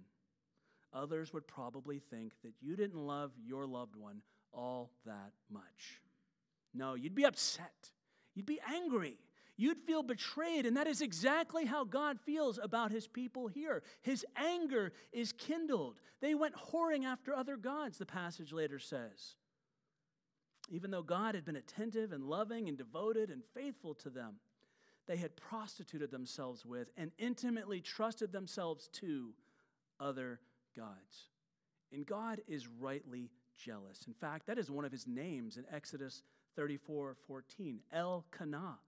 others 0.92 1.33
would 1.33 1.49
probably 1.49 1.99
think 1.99 2.33
that 2.42 2.52
you 2.61 2.76
didn't 2.76 2.99
love 2.99 3.33
your 3.42 3.66
loved 3.66 3.97
one 3.97 4.21
all 4.52 4.90
that 5.07 5.33
much. 5.50 6.00
No, 6.75 6.95
you'd 6.95 7.14
be 7.14 7.25
upset. 7.25 7.90
You'd 8.35 8.47
be 8.47 8.61
angry. 8.71 9.19
You'd 9.57 9.81
feel 9.87 10.02
betrayed, 10.02 10.66
and 10.66 10.76
that 10.76 10.87
is 10.87 11.00
exactly 11.00 11.66
how 11.66 11.85
God 11.85 12.19
feels 12.21 12.59
about 12.62 12.90
his 12.90 13.07
people 13.07 13.49
here. 13.49 13.83
His 14.02 14.25
anger 14.37 14.92
is 15.12 15.33
kindled. 15.33 15.97
They 16.21 16.35
went 16.35 16.54
whoring 16.57 17.04
after 17.04 17.35
other 17.35 17.57
gods, 17.57 17.99
the 17.99 18.07
passage 18.07 18.52
later 18.52 18.78
says. 18.78 19.37
Even 20.71 20.90
though 20.90 21.02
God 21.02 21.35
had 21.35 21.45
been 21.45 21.57
attentive 21.57 22.12
and 22.12 22.25
loving 22.25 22.69
and 22.69 22.78
devoted 22.78 23.31
and 23.31 23.42
faithful 23.54 23.95
to 23.97 24.11
them, 24.11 24.37
they 25.07 25.16
had 25.16 25.37
prostituted 25.37 26.11
themselves 26.11 26.64
with 26.64 26.88
and 26.97 27.11
intimately 27.19 27.81
trusted 27.81 28.33
themselves 28.33 28.88
to 28.95 29.33
other 29.99 30.40
gods. 30.76 31.28
And 31.92 32.07
God 32.07 32.40
is 32.47 32.69
rightly 32.69 33.31
jealous. 33.57 34.07
In 34.07 34.14
fact, 34.14 34.47
that 34.47 34.59
is 34.59 34.71
one 34.71 34.85
of 34.85 34.92
his 34.92 35.07
names 35.07 35.57
in 35.57 35.64
Exodus 35.73 36.23
34 36.57 37.16
14, 37.26 37.81
El 37.92 38.25
Kanah. 38.31 38.78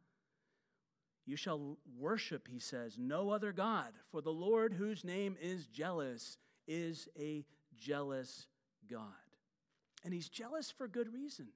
You 1.26 1.36
shall 1.36 1.78
worship, 1.98 2.48
he 2.48 2.58
says, 2.58 2.98
no 2.98 3.30
other 3.30 3.50
God, 3.52 3.92
for 4.10 4.20
the 4.20 4.32
Lord, 4.32 4.74
whose 4.74 5.04
name 5.04 5.36
is 5.40 5.66
jealous, 5.66 6.36
is 6.68 7.08
a 7.18 7.46
jealous 7.78 8.46
God. 8.90 9.00
And 10.04 10.12
he's 10.12 10.28
jealous 10.28 10.70
for 10.70 10.86
good 10.86 11.12
reason. 11.12 11.48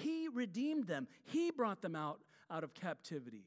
He 0.00 0.28
redeemed 0.32 0.86
them, 0.86 1.08
he 1.24 1.50
brought 1.50 1.82
them 1.82 1.96
out, 1.96 2.20
out 2.50 2.64
of 2.64 2.74
captivity. 2.74 3.46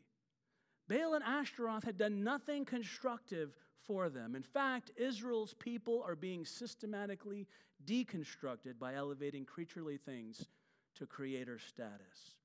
Baal 0.87 1.15
and 1.15 1.23
Ashtaroth 1.23 1.83
had 1.83 1.97
done 1.97 2.23
nothing 2.23 2.65
constructive 2.65 3.55
for 3.85 4.09
them. 4.09 4.35
In 4.35 4.43
fact, 4.43 4.91
Israel's 4.95 5.53
people 5.55 6.03
are 6.05 6.15
being 6.15 6.45
systematically 6.45 7.47
deconstructed 7.85 8.79
by 8.79 8.93
elevating 8.95 9.45
creaturely 9.45 9.97
things 9.97 10.47
to 10.95 11.05
creator 11.05 11.59
status. 11.59 12.37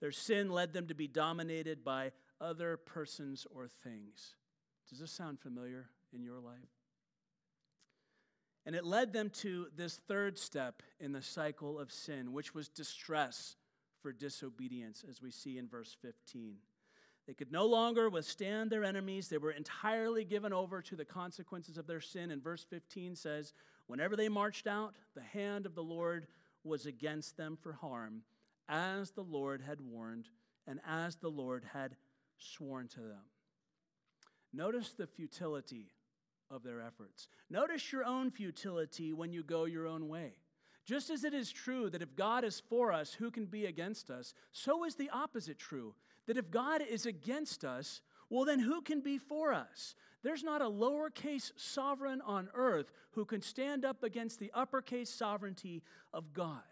Their 0.00 0.12
sin 0.12 0.50
led 0.50 0.72
them 0.72 0.86
to 0.88 0.94
be 0.94 1.08
dominated 1.08 1.84
by 1.84 2.12
other 2.40 2.76
persons 2.76 3.46
or 3.50 3.68
things. 3.82 4.34
Does 4.88 5.00
this 5.00 5.10
sound 5.10 5.40
familiar 5.40 5.90
in 6.12 6.22
your 6.22 6.38
life? 6.38 6.77
And 8.68 8.76
it 8.76 8.84
led 8.84 9.14
them 9.14 9.30
to 9.30 9.68
this 9.74 9.96
third 10.08 10.38
step 10.38 10.82
in 11.00 11.12
the 11.12 11.22
cycle 11.22 11.78
of 11.78 11.90
sin, 11.90 12.34
which 12.34 12.54
was 12.54 12.68
distress 12.68 13.56
for 14.02 14.12
disobedience, 14.12 15.06
as 15.08 15.22
we 15.22 15.30
see 15.30 15.56
in 15.56 15.66
verse 15.66 15.96
15. 16.02 16.56
They 17.26 17.32
could 17.32 17.50
no 17.50 17.64
longer 17.64 18.10
withstand 18.10 18.68
their 18.68 18.84
enemies. 18.84 19.28
They 19.28 19.38
were 19.38 19.52
entirely 19.52 20.22
given 20.22 20.52
over 20.52 20.82
to 20.82 20.96
the 20.96 21.06
consequences 21.06 21.78
of 21.78 21.86
their 21.86 22.02
sin. 22.02 22.30
And 22.30 22.44
verse 22.44 22.66
15 22.68 23.16
says, 23.16 23.54
Whenever 23.86 24.16
they 24.16 24.28
marched 24.28 24.66
out, 24.66 24.96
the 25.14 25.22
hand 25.22 25.64
of 25.64 25.74
the 25.74 25.82
Lord 25.82 26.26
was 26.62 26.84
against 26.84 27.38
them 27.38 27.56
for 27.58 27.72
harm, 27.72 28.20
as 28.68 29.12
the 29.12 29.24
Lord 29.24 29.62
had 29.62 29.80
warned, 29.80 30.28
and 30.66 30.78
as 30.86 31.16
the 31.16 31.30
Lord 31.30 31.64
had 31.72 31.96
sworn 32.36 32.86
to 32.88 33.00
them. 33.00 33.24
Notice 34.52 34.90
the 34.90 35.06
futility 35.06 35.92
of 36.50 36.62
their 36.62 36.80
efforts. 36.80 37.28
Notice 37.50 37.92
your 37.92 38.04
own 38.04 38.30
futility 38.30 39.12
when 39.12 39.32
you 39.32 39.42
go 39.42 39.64
your 39.64 39.86
own 39.86 40.08
way. 40.08 40.32
Just 40.84 41.10
as 41.10 41.24
it 41.24 41.34
is 41.34 41.52
true 41.52 41.90
that 41.90 42.02
if 42.02 42.16
God 42.16 42.44
is 42.44 42.62
for 42.68 42.92
us, 42.92 43.12
who 43.12 43.30
can 43.30 43.44
be 43.44 43.66
against 43.66 44.10
us? 44.10 44.32
So 44.52 44.84
is 44.84 44.94
the 44.94 45.10
opposite 45.10 45.58
true 45.58 45.94
that 46.26 46.38
if 46.38 46.50
God 46.50 46.80
is 46.82 47.04
against 47.04 47.64
us, 47.64 48.00
well, 48.30 48.44
then 48.44 48.58
who 48.58 48.80
can 48.80 49.00
be 49.00 49.18
for 49.18 49.52
us? 49.52 49.94
There's 50.22 50.42
not 50.42 50.62
a 50.62 50.66
lowercase 50.66 51.52
sovereign 51.56 52.20
on 52.22 52.48
earth 52.54 52.90
who 53.12 53.24
can 53.24 53.42
stand 53.42 53.84
up 53.84 54.02
against 54.02 54.38
the 54.38 54.50
uppercase 54.54 55.10
sovereignty 55.10 55.82
of 56.12 56.32
God. 56.32 56.62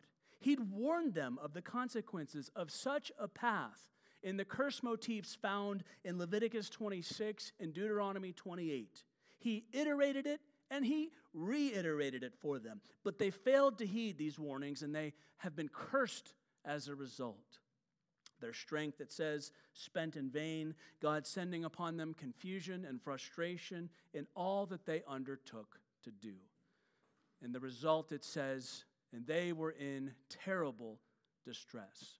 He'd 0.40 0.70
warned 0.70 1.14
them 1.14 1.38
of 1.42 1.54
the 1.54 1.62
consequences 1.62 2.50
of 2.56 2.70
such 2.70 3.12
a 3.18 3.28
path 3.28 3.80
in 4.22 4.36
the 4.36 4.44
curse 4.44 4.82
motifs 4.82 5.34
found 5.34 5.84
in 6.04 6.18
Leviticus 6.18 6.68
26 6.68 7.52
and 7.60 7.72
Deuteronomy 7.72 8.32
28. 8.32 9.04
He 9.38 9.64
iterated 9.72 10.26
it 10.26 10.40
and 10.70 10.84
he 10.84 11.10
reiterated 11.32 12.22
it 12.22 12.34
for 12.40 12.58
them. 12.58 12.80
But 13.04 13.18
they 13.18 13.30
failed 13.30 13.78
to 13.78 13.86
heed 13.86 14.18
these 14.18 14.38
warnings 14.38 14.82
and 14.82 14.94
they 14.94 15.12
have 15.38 15.54
been 15.54 15.68
cursed 15.68 16.34
as 16.64 16.88
a 16.88 16.94
result. 16.94 17.58
Their 18.40 18.52
strength, 18.52 19.00
it 19.00 19.12
says, 19.12 19.52
spent 19.72 20.16
in 20.16 20.28
vain, 20.28 20.74
God 21.00 21.26
sending 21.26 21.64
upon 21.64 21.96
them 21.96 22.14
confusion 22.14 22.84
and 22.84 23.00
frustration 23.00 23.88
in 24.12 24.26
all 24.34 24.66
that 24.66 24.84
they 24.84 25.02
undertook 25.08 25.80
to 26.04 26.10
do. 26.10 26.34
And 27.42 27.54
the 27.54 27.60
result, 27.60 28.12
it 28.12 28.24
says, 28.24 28.84
and 29.12 29.26
they 29.26 29.52
were 29.52 29.70
in 29.72 30.12
terrible 30.28 30.98
distress. 31.44 32.18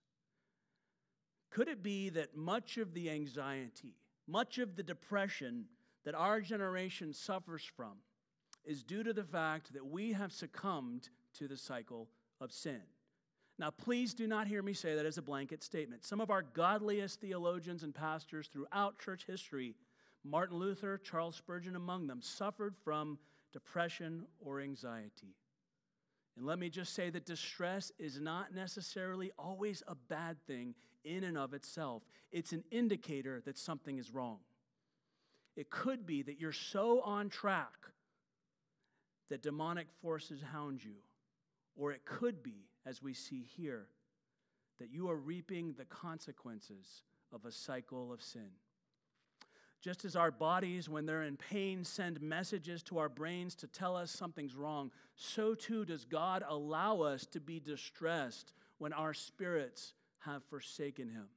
Could 1.51 1.69
it 1.69 1.83
be 1.83 2.09
that 2.11 2.37
much 2.37 2.79
of 2.79 2.95
the 2.95 3.11
anxiety, 3.11 3.95
much 4.27 4.59
of 4.59 4.77
the 4.77 4.83
depression 4.83 5.67
that 6.07 6.15
our 6.15 6.41
generation 6.41 7.13
suffers 7.13 7.63
from 7.77 7.99
is 8.65 8.83
due 8.83 9.03
to 9.03 9.13
the 9.13 9.25
fact 9.25 9.75
that 9.75 9.85
we 9.85 10.13
have 10.13 10.33
succumbed 10.33 11.11
to 11.35 11.47
the 11.47 11.57
cycle 11.57 12.09
of 12.41 12.53
sin? 12.53 12.81
Now, 13.59 13.71
please 13.71 14.15
do 14.15 14.27
not 14.27 14.47
hear 14.47 14.63
me 14.63 14.73
say 14.73 14.95
that 14.95 15.05
as 15.05 15.19
a 15.19 15.23
blanket 15.23 15.63
statement. 15.63 16.05
Some 16.05 16.21
of 16.21 16.31
our 16.31 16.43
godliest 16.43 17.21
theologians 17.21 17.83
and 17.83 17.95
pastors 17.95 18.49
throughout 18.49 18.99
church 18.99 19.25
history, 19.27 19.75
Martin 20.25 20.59
Luther, 20.59 20.97
Charles 20.99 21.37
Spurgeon 21.37 21.75
among 21.75 22.07
them, 22.07 22.23
suffered 22.23 22.77
from 22.85 23.19
depression 23.53 24.27
or 24.39 24.61
anxiety. 24.61 25.35
And 26.37 26.47
let 26.47 26.59
me 26.59 26.69
just 26.69 26.95
say 26.95 27.11
that 27.11 27.25
distress 27.25 27.91
is 27.99 28.21
not 28.21 28.55
necessarily 28.55 29.33
always 29.39 29.83
a 29.89 29.95
bad 29.95 30.37
thing 30.47 30.75
in 31.05 31.25
and 31.25 31.39
of 31.39 31.55
itself, 31.55 32.03
it's 32.31 32.53
an 32.53 32.65
indicator 32.71 33.41
that 33.45 33.57
something 33.57 33.97
is 33.99 34.13
wrong. 34.13 34.39
It 35.57 35.71
could 35.71 36.07
be 36.07 36.23
that 36.23 36.39
you're 36.39 36.53
so 36.53 37.01
on 37.01 37.31
track 37.31 37.73
that 39.31 39.43
demonic 39.43 39.89
forces 40.03 40.41
hound 40.53 40.85
you, 40.85 40.97
or 41.75 41.93
it 41.93 42.05
could 42.05 42.43
be 42.43 42.69
as 42.85 43.03
we 43.03 43.15
see 43.15 43.43
here, 43.57 43.89
that 44.79 44.91
you 44.91 45.11
are 45.11 45.17
reaping 45.17 45.73
the 45.73 45.87
consequences 45.87 47.03
of 47.33 47.45
a 47.45 47.53
cycle 47.53 48.13
of 48.13 48.23
sin. 48.23 48.51
Just 49.83 50.05
as 50.05 50.17
our 50.17 50.31
bodies, 50.31 50.89
when 50.89 51.07
they're 51.07 51.23
in 51.23 51.37
pain, 51.37 51.85
send 51.85 52.21
messages 52.21 52.83
to 52.85 52.99
our 52.99 53.09
brains 53.09 53.55
to 53.57 53.67
tell 53.67 53.97
us 53.97 54.11
something's 54.11 54.55
wrong, 54.55 54.91
so 55.15 55.55
too 55.55 55.85
does 55.85 56.05
God 56.05 56.45
allow 56.49 57.01
us 57.01 57.27
to 57.27 57.41
be 57.41 57.61
distressed 57.61 58.53
when 58.79 58.93
our 58.93 59.15
spirits 59.15 59.95
have 60.19 60.45
forsaken 60.45 61.09
Him. 61.09 61.29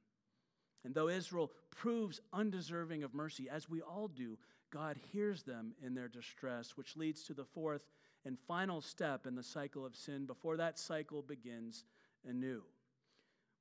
And 0.84 0.94
though 0.94 1.08
Israel 1.08 1.50
proves 1.70 2.20
undeserving 2.32 3.02
of 3.02 3.14
mercy, 3.14 3.48
as 3.50 3.68
we 3.68 3.82
all 3.82 4.08
do, 4.08 4.38
God 4.70 4.98
hears 5.12 5.42
them 5.42 5.72
in 5.84 5.94
their 5.94 6.08
distress, 6.08 6.76
which 6.76 6.96
leads 6.96 7.22
to 7.24 7.34
the 7.34 7.44
fourth 7.44 7.82
and 8.24 8.38
final 8.38 8.80
step 8.80 9.26
in 9.26 9.34
the 9.34 9.42
cycle 9.42 9.84
of 9.84 9.96
sin 9.96 10.26
before 10.26 10.56
that 10.56 10.78
cycle 10.78 11.22
begins 11.22 11.84
anew, 12.28 12.62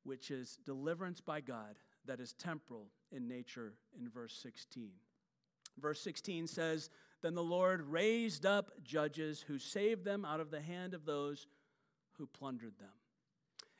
which 0.03 0.31
is 0.31 0.59
deliverance 0.65 1.21
by 1.21 1.41
God 1.41 1.79
that 2.05 2.19
is 2.19 2.33
temporal 2.33 2.87
in 3.11 3.27
nature 3.27 3.73
in 3.99 4.09
verse 4.09 4.37
16. 4.41 4.91
Verse 5.79 6.01
16 6.01 6.47
says, 6.47 6.89
Then 7.21 7.35
the 7.35 7.43
Lord 7.43 7.81
raised 7.81 8.45
up 8.45 8.71
judges 8.83 9.41
who 9.41 9.57
saved 9.57 10.03
them 10.03 10.25
out 10.25 10.39
of 10.39 10.51
the 10.51 10.61
hand 10.61 10.93
of 10.93 11.05
those 11.05 11.47
who 12.13 12.27
plundered 12.27 12.77
them. 12.79 12.89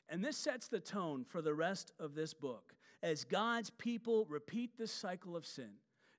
And 0.08 0.24
this 0.24 0.36
sets 0.36 0.68
the 0.68 0.80
tone 0.80 1.24
for 1.24 1.40
the 1.40 1.54
rest 1.54 1.92
of 2.00 2.14
this 2.14 2.34
book 2.34 2.74
as 3.02 3.24
God's 3.24 3.70
people 3.70 4.26
repeat 4.28 4.76
this 4.76 4.92
cycle 4.92 5.36
of 5.36 5.46
sin, 5.46 5.70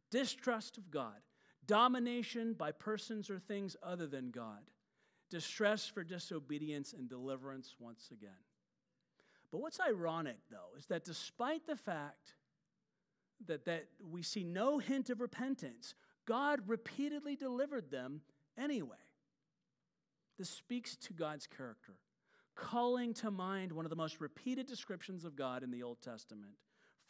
distrust 0.09 0.77
of 0.77 0.89
God, 0.89 1.21
domination 1.67 2.53
by 2.53 2.71
persons 2.71 3.29
or 3.29 3.39
things 3.39 3.75
other 3.83 4.07
than 4.07 4.31
God, 4.31 4.69
distress 5.29 5.87
for 5.87 6.03
disobedience, 6.03 6.93
and 6.93 7.07
deliverance 7.07 7.75
once 7.79 8.09
again. 8.11 8.31
But 9.51 9.61
what's 9.61 9.79
ironic, 9.79 10.37
though, 10.49 10.77
is 10.77 10.85
that 10.87 11.05
despite 11.05 11.67
the 11.67 11.75
fact 11.75 12.35
that, 13.47 13.65
that 13.65 13.85
we 14.11 14.23
see 14.23 14.43
no 14.43 14.79
hint 14.79 15.09
of 15.09 15.21
repentance, 15.21 15.95
God 16.25 16.61
repeatedly 16.67 17.35
delivered 17.35 17.91
them 17.91 18.21
anyway. 18.57 18.97
This 20.37 20.49
speaks 20.49 20.95
to 20.97 21.13
God's 21.13 21.47
character, 21.47 21.93
calling 22.55 23.13
to 23.15 23.29
mind 23.29 23.71
one 23.71 23.85
of 23.85 23.89
the 23.89 23.95
most 23.95 24.19
repeated 24.19 24.67
descriptions 24.67 25.25
of 25.25 25.35
God 25.35 25.63
in 25.63 25.71
the 25.71 25.83
Old 25.83 26.01
Testament 26.01 26.53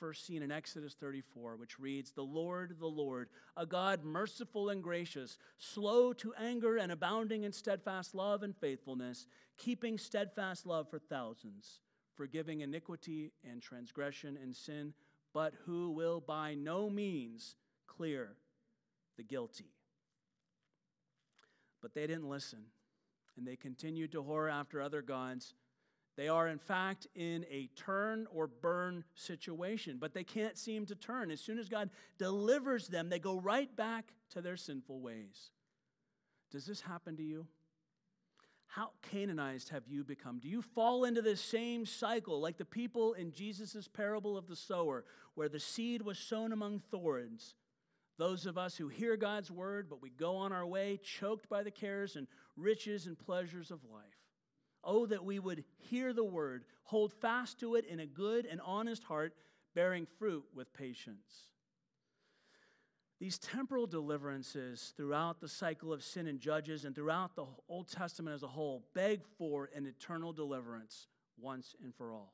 first 0.01 0.25
seen 0.25 0.41
in 0.41 0.51
Exodus 0.51 0.95
34, 0.95 1.57
which 1.57 1.79
reads, 1.79 2.11
The 2.11 2.23
Lord, 2.23 2.77
the 2.79 2.87
Lord, 2.87 3.29
a 3.55 3.67
God 3.67 4.03
merciful 4.03 4.69
and 4.69 4.81
gracious, 4.81 5.37
slow 5.59 6.11
to 6.13 6.33
anger 6.33 6.77
and 6.77 6.91
abounding 6.91 7.43
in 7.43 7.51
steadfast 7.51 8.15
love 8.15 8.41
and 8.41 8.57
faithfulness, 8.57 9.27
keeping 9.57 9.99
steadfast 9.99 10.65
love 10.65 10.89
for 10.89 10.97
thousands, 10.97 11.81
forgiving 12.15 12.61
iniquity 12.61 13.31
and 13.47 13.61
transgression 13.61 14.39
and 14.41 14.55
sin, 14.55 14.95
but 15.35 15.53
who 15.65 15.91
will 15.91 16.19
by 16.19 16.55
no 16.55 16.89
means 16.89 17.55
clear 17.85 18.29
the 19.17 19.23
guilty. 19.23 19.69
But 21.79 21.93
they 21.93 22.07
didn't 22.07 22.27
listen, 22.27 22.63
and 23.37 23.45
they 23.45 23.55
continued 23.55 24.13
to 24.13 24.23
whore 24.23 24.51
after 24.51 24.81
other 24.81 25.03
gods 25.03 25.53
They 26.17 26.27
are, 26.27 26.47
in 26.47 26.59
fact, 26.59 27.07
in 27.15 27.45
a 27.49 27.69
turn 27.75 28.27
or 28.33 28.47
burn 28.47 29.03
situation, 29.15 29.97
but 29.99 30.13
they 30.13 30.23
can't 30.23 30.57
seem 30.57 30.85
to 30.87 30.95
turn. 30.95 31.31
As 31.31 31.39
soon 31.39 31.57
as 31.57 31.69
God 31.69 31.89
delivers 32.17 32.87
them, 32.87 33.09
they 33.09 33.19
go 33.19 33.39
right 33.39 33.73
back 33.75 34.13
to 34.31 34.41
their 34.41 34.57
sinful 34.57 34.99
ways. 34.99 35.51
Does 36.51 36.65
this 36.65 36.81
happen 36.81 37.15
to 37.17 37.23
you? 37.23 37.47
How 38.67 38.91
Canaanized 39.09 39.69
have 39.69 39.87
you 39.87 40.03
become? 40.03 40.39
Do 40.39 40.47
you 40.47 40.61
fall 40.61 41.03
into 41.03 41.21
this 41.21 41.41
same 41.41 41.85
cycle 41.85 42.39
like 42.39 42.57
the 42.57 42.65
people 42.65 43.13
in 43.13 43.31
Jesus' 43.33 43.87
parable 43.87 44.37
of 44.37 44.47
the 44.47 44.55
sower, 44.55 45.03
where 45.35 45.49
the 45.49 45.59
seed 45.59 46.01
was 46.01 46.17
sown 46.17 46.53
among 46.53 46.79
thorns? 46.79 47.55
Those 48.17 48.45
of 48.45 48.57
us 48.57 48.77
who 48.77 48.87
hear 48.87 49.17
God's 49.17 49.49
word, 49.49 49.89
but 49.89 50.01
we 50.01 50.09
go 50.09 50.35
on 50.37 50.53
our 50.53 50.65
way 50.65 50.99
choked 51.03 51.49
by 51.49 51.63
the 51.63 51.71
cares 51.71 52.15
and 52.15 52.27
riches 52.55 53.07
and 53.07 53.17
pleasures 53.17 53.71
of 53.71 53.79
life. 53.91 54.20
Oh, 54.83 55.05
that 55.05 55.23
we 55.23 55.39
would 55.39 55.63
hear 55.77 56.13
the 56.13 56.23
word, 56.23 56.65
hold 56.83 57.13
fast 57.13 57.59
to 57.59 57.75
it 57.75 57.85
in 57.85 57.99
a 57.99 58.05
good 58.05 58.45
and 58.45 58.59
honest 58.65 59.03
heart, 59.03 59.33
bearing 59.75 60.07
fruit 60.17 60.43
with 60.53 60.73
patience. 60.73 61.47
These 63.19 63.37
temporal 63.37 63.85
deliverances 63.85 64.93
throughout 64.97 65.39
the 65.39 65.47
cycle 65.47 65.93
of 65.93 66.03
sin 66.03 66.25
and 66.25 66.39
judges 66.39 66.85
and 66.85 66.95
throughout 66.95 67.35
the 67.35 67.45
Old 67.69 67.87
Testament 67.87 68.33
as 68.33 68.41
a 68.41 68.47
whole 68.47 68.83
beg 68.95 69.21
for 69.37 69.69
an 69.75 69.85
eternal 69.85 70.33
deliverance 70.33 71.07
once 71.39 71.75
and 71.83 71.93
for 71.93 72.11
all. 72.11 72.33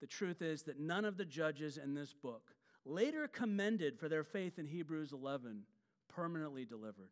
The 0.00 0.08
truth 0.08 0.42
is 0.42 0.64
that 0.64 0.80
none 0.80 1.04
of 1.04 1.16
the 1.16 1.24
judges 1.24 1.78
in 1.78 1.94
this 1.94 2.12
book, 2.12 2.56
later 2.84 3.28
commended 3.28 3.96
for 3.96 4.08
their 4.08 4.24
faith 4.24 4.58
in 4.58 4.66
Hebrews 4.66 5.12
11, 5.12 5.62
permanently 6.08 6.64
delivered. 6.64 7.10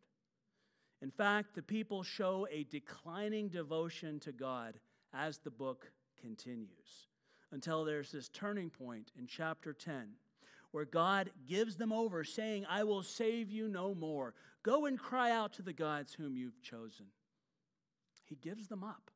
In 1.03 1.11
fact, 1.11 1.53
the 1.53 1.61
people 1.61 2.01
show 2.01 2.47
a 2.49 2.63
declining 2.63 3.49
devotion 3.49 4.21
to 4.21 4.31
God 4.31 4.79
as 5.13 5.37
the 5.37 5.51
book 5.51 5.91
continues 6.21 7.09
until 7.51 7.83
there's 7.83 8.13
this 8.13 8.29
turning 8.29 8.69
point 8.69 9.11
in 9.19 9.27
chapter 9.27 9.73
10 9.73 10.13
where 10.71 10.85
God 10.85 11.29
gives 11.45 11.75
them 11.75 11.91
over, 11.91 12.23
saying, 12.23 12.65
I 12.69 12.85
will 12.85 13.03
save 13.03 13.51
you 13.51 13.67
no 13.67 13.93
more. 13.93 14.33
Go 14.63 14.85
and 14.85 14.97
cry 14.97 15.29
out 15.29 15.51
to 15.53 15.61
the 15.61 15.73
gods 15.73 16.13
whom 16.13 16.37
you've 16.37 16.61
chosen. 16.61 17.07
He 18.23 18.35
gives 18.35 18.67
them 18.67 18.83
up, 18.83 19.11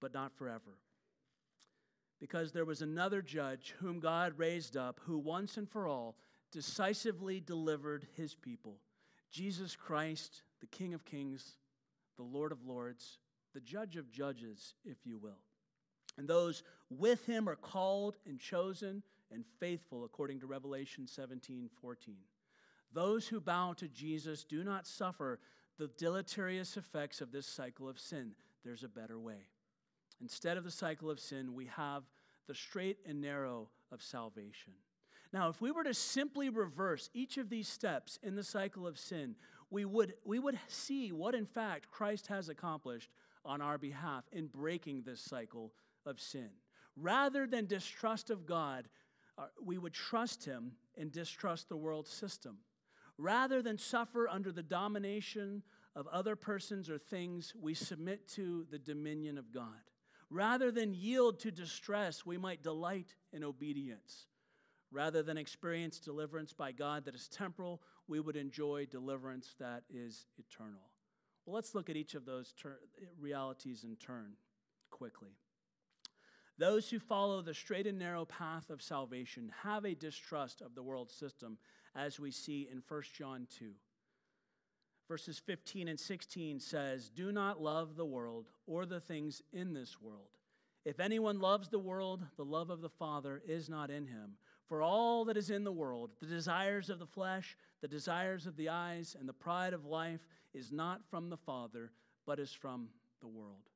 but 0.00 0.14
not 0.14 0.34
forever. 0.34 0.78
Because 2.18 2.50
there 2.50 2.64
was 2.64 2.80
another 2.80 3.20
judge 3.20 3.74
whom 3.78 4.00
God 4.00 4.32
raised 4.38 4.76
up, 4.76 5.00
who 5.04 5.18
once 5.18 5.58
and 5.58 5.68
for 5.68 5.86
all 5.86 6.16
decisively 6.50 7.40
delivered 7.40 8.06
his 8.16 8.34
people 8.34 8.78
Jesus 9.30 9.74
Christ, 9.74 10.42
the 10.62 10.66
King 10.68 10.94
of 10.94 11.04
Kings, 11.04 11.56
the 12.16 12.22
Lord 12.22 12.52
of 12.52 12.64
Lords, 12.64 13.18
the 13.52 13.60
Judge 13.60 13.96
of 13.96 14.10
Judges, 14.10 14.74
if 14.84 15.04
you 15.04 15.18
will. 15.18 15.42
And 16.16 16.26
those 16.26 16.62
with 16.88 17.26
him 17.26 17.48
are 17.48 17.56
called 17.56 18.16
and 18.26 18.38
chosen 18.38 19.02
and 19.30 19.44
faithful, 19.58 20.04
according 20.04 20.40
to 20.40 20.46
Revelation 20.46 21.06
17 21.06 21.68
14. 21.80 22.14
Those 22.92 23.26
who 23.26 23.40
bow 23.40 23.72
to 23.74 23.88
Jesus 23.88 24.44
do 24.44 24.62
not 24.62 24.86
suffer 24.86 25.40
the 25.78 25.90
deleterious 25.98 26.76
effects 26.76 27.20
of 27.20 27.32
this 27.32 27.46
cycle 27.46 27.88
of 27.88 27.98
sin. 27.98 28.32
There's 28.64 28.84
a 28.84 28.88
better 28.88 29.18
way. 29.18 29.48
Instead 30.20 30.56
of 30.56 30.64
the 30.64 30.70
cycle 30.70 31.10
of 31.10 31.18
sin, 31.18 31.54
we 31.54 31.66
have 31.66 32.04
the 32.46 32.54
straight 32.54 32.98
and 33.06 33.20
narrow 33.20 33.68
of 33.90 34.02
salvation. 34.02 34.74
Now, 35.32 35.48
if 35.48 35.62
we 35.62 35.70
were 35.70 35.84
to 35.84 35.94
simply 35.94 36.50
reverse 36.50 37.08
each 37.14 37.38
of 37.38 37.48
these 37.48 37.66
steps 37.66 38.18
in 38.22 38.34
the 38.34 38.44
cycle 38.44 38.86
of 38.86 38.98
sin, 38.98 39.34
we 39.72 39.86
would, 39.86 40.12
we 40.24 40.38
would 40.38 40.58
see 40.68 41.12
what, 41.12 41.34
in 41.34 41.46
fact, 41.46 41.90
Christ 41.90 42.26
has 42.26 42.50
accomplished 42.50 43.10
on 43.42 43.62
our 43.62 43.78
behalf 43.78 44.24
in 44.30 44.46
breaking 44.46 45.02
this 45.02 45.20
cycle 45.20 45.72
of 46.04 46.20
sin. 46.20 46.50
Rather 46.94 47.46
than 47.46 47.64
distrust 47.64 48.28
of 48.28 48.44
God, 48.44 48.86
uh, 49.38 49.46
we 49.64 49.78
would 49.78 49.94
trust 49.94 50.44
Him 50.44 50.72
and 50.98 51.10
distrust 51.10 51.70
the 51.70 51.76
world 51.76 52.06
system. 52.06 52.58
Rather 53.16 53.62
than 53.62 53.78
suffer 53.78 54.28
under 54.28 54.52
the 54.52 54.62
domination 54.62 55.62
of 55.96 56.06
other 56.08 56.36
persons 56.36 56.90
or 56.90 56.98
things, 56.98 57.54
we 57.58 57.72
submit 57.72 58.28
to 58.28 58.66
the 58.70 58.78
dominion 58.78 59.38
of 59.38 59.52
God. 59.54 59.90
Rather 60.28 60.70
than 60.70 60.92
yield 60.92 61.38
to 61.40 61.50
distress, 61.50 62.26
we 62.26 62.36
might 62.36 62.62
delight 62.62 63.14
in 63.32 63.42
obedience. 63.42 64.26
Rather 64.92 65.22
than 65.22 65.38
experience 65.38 65.98
deliverance 65.98 66.52
by 66.52 66.70
God 66.70 67.06
that 67.06 67.14
is 67.14 67.26
temporal, 67.26 67.80
we 68.06 68.20
would 68.20 68.36
enjoy 68.36 68.86
deliverance 68.90 69.54
that 69.58 69.84
is 69.88 70.26
eternal. 70.38 70.90
Well, 71.46 71.54
let's 71.54 71.74
look 71.74 71.88
at 71.88 71.96
each 71.96 72.14
of 72.14 72.26
those 72.26 72.52
ter- 72.52 72.78
realities 73.18 73.84
in 73.84 73.96
turn 73.96 74.34
quickly. 74.90 75.30
Those 76.58 76.90
who 76.90 76.98
follow 76.98 77.40
the 77.40 77.54
straight 77.54 77.86
and 77.86 77.98
narrow 77.98 78.26
path 78.26 78.68
of 78.68 78.82
salvation 78.82 79.50
have 79.62 79.84
a 79.86 79.94
distrust 79.94 80.60
of 80.60 80.74
the 80.74 80.82
world 80.82 81.10
system, 81.10 81.56
as 81.96 82.20
we 82.20 82.30
see 82.30 82.68
in 82.70 82.82
1 82.86 83.02
John 83.16 83.46
2. 83.58 83.70
Verses 85.08 85.38
15 85.38 85.88
and 85.88 85.98
16 85.98 86.60
says, 86.60 87.08
Do 87.08 87.32
not 87.32 87.60
love 87.60 87.96
the 87.96 88.04
world 88.04 88.48
or 88.66 88.86
the 88.86 89.00
things 89.00 89.42
in 89.52 89.72
this 89.72 90.00
world. 90.00 90.38
If 90.84 91.00
anyone 91.00 91.40
loves 91.40 91.68
the 91.68 91.78
world, 91.78 92.24
the 92.36 92.44
love 92.44 92.70
of 92.70 92.80
the 92.80 92.88
Father 92.88 93.42
is 93.46 93.68
not 93.68 93.90
in 93.90 94.06
him. 94.06 94.36
For 94.72 94.80
all 94.80 95.26
that 95.26 95.36
is 95.36 95.50
in 95.50 95.64
the 95.64 95.70
world, 95.70 96.12
the 96.18 96.24
desires 96.24 96.88
of 96.88 96.98
the 96.98 97.04
flesh, 97.04 97.58
the 97.82 97.88
desires 97.88 98.46
of 98.46 98.56
the 98.56 98.70
eyes, 98.70 99.14
and 99.20 99.28
the 99.28 99.34
pride 99.34 99.74
of 99.74 99.84
life, 99.84 100.26
is 100.54 100.72
not 100.72 101.04
from 101.10 101.28
the 101.28 101.36
Father, 101.36 101.92
but 102.24 102.38
is 102.38 102.54
from 102.54 102.88
the 103.20 103.28
world. 103.28 103.68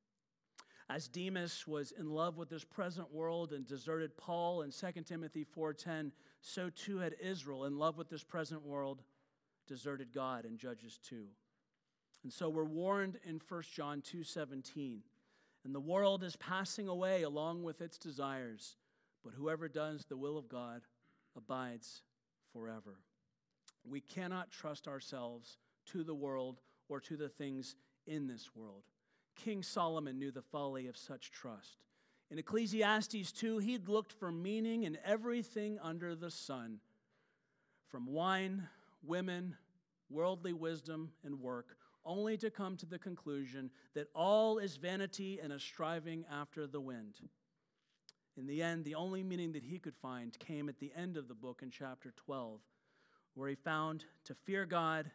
As 0.88 1.06
Demas 1.06 1.66
was 1.66 1.92
in 1.92 2.08
love 2.08 2.38
with 2.38 2.48
this 2.48 2.64
present 2.64 3.12
world 3.12 3.52
and 3.52 3.66
deserted 3.66 4.16
Paul 4.16 4.62
in 4.62 4.70
2 4.70 5.04
Timothy 5.04 5.44
4:10, 5.44 6.12
so 6.40 6.70
too 6.70 6.96
had 6.96 7.14
Israel 7.20 7.66
in 7.66 7.76
love 7.76 7.98
with 7.98 8.08
this 8.08 8.24
present 8.24 8.62
world 8.62 9.02
deserted 9.66 10.14
God 10.14 10.46
in 10.46 10.56
Judges 10.56 10.96
2. 11.02 11.28
And 12.22 12.32
so 12.32 12.48
we're 12.48 12.64
warned 12.64 13.20
in 13.22 13.38
1 13.38 13.74
John 13.74 14.00
2:17 14.00 15.02
and 15.62 15.74
the 15.74 15.80
world 15.80 16.22
is 16.22 16.36
passing 16.36 16.88
away 16.88 17.22
along 17.24 17.64
with 17.64 17.82
its 17.82 17.98
desires, 17.98 18.76
but 19.26 19.34
whoever 19.34 19.68
does 19.68 20.04
the 20.04 20.16
will 20.16 20.38
of 20.38 20.48
God 20.48 20.82
abides 21.36 22.02
forever. 22.52 23.00
We 23.84 24.00
cannot 24.00 24.52
trust 24.52 24.86
ourselves 24.86 25.58
to 25.86 26.04
the 26.04 26.14
world 26.14 26.60
or 26.88 27.00
to 27.00 27.16
the 27.16 27.28
things 27.28 27.74
in 28.06 28.28
this 28.28 28.54
world. 28.54 28.84
King 29.34 29.64
Solomon 29.64 30.16
knew 30.16 30.30
the 30.30 30.42
folly 30.42 30.86
of 30.86 30.96
such 30.96 31.32
trust. 31.32 31.78
In 32.30 32.38
Ecclesiastes 32.38 33.32
2, 33.32 33.58
he'd 33.58 33.88
looked 33.88 34.12
for 34.12 34.30
meaning 34.30 34.84
in 34.84 34.96
everything 35.04 35.80
under 35.82 36.14
the 36.14 36.30
sun 36.30 36.78
from 37.88 38.06
wine, 38.06 38.68
women, 39.02 39.56
worldly 40.08 40.52
wisdom, 40.52 41.10
and 41.24 41.40
work 41.40 41.76
only 42.04 42.36
to 42.36 42.48
come 42.48 42.76
to 42.76 42.86
the 42.86 42.98
conclusion 42.98 43.72
that 43.94 44.06
all 44.14 44.58
is 44.58 44.76
vanity 44.76 45.40
and 45.42 45.52
a 45.52 45.58
striving 45.58 46.24
after 46.30 46.68
the 46.68 46.80
wind. 46.80 47.16
In 48.36 48.46
the 48.46 48.62
end, 48.62 48.84
the 48.84 48.94
only 48.94 49.22
meaning 49.22 49.52
that 49.52 49.64
he 49.64 49.78
could 49.78 49.96
find 49.96 50.38
came 50.38 50.68
at 50.68 50.78
the 50.78 50.92
end 50.94 51.16
of 51.16 51.26
the 51.26 51.34
book 51.34 51.60
in 51.62 51.70
chapter 51.70 52.12
12, 52.16 52.60
where 53.34 53.48
he 53.48 53.54
found 53.54 54.04
to 54.24 54.34
fear 54.34 54.66
God 54.66 55.10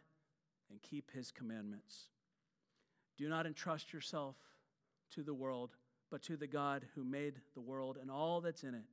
and 0.70 0.82
keep 0.82 1.10
his 1.12 1.30
commandments. 1.30 2.08
Do 3.16 3.28
not 3.28 3.46
entrust 3.46 3.92
yourself 3.92 4.36
to 5.14 5.22
the 5.22 5.34
world, 5.34 5.76
but 6.10 6.22
to 6.22 6.36
the 6.36 6.46
God 6.46 6.84
who 6.94 7.04
made 7.04 7.34
the 7.54 7.60
world 7.60 7.98
and 8.00 8.10
all 8.10 8.40
that's 8.40 8.64
in 8.64 8.74
it. 8.74 8.84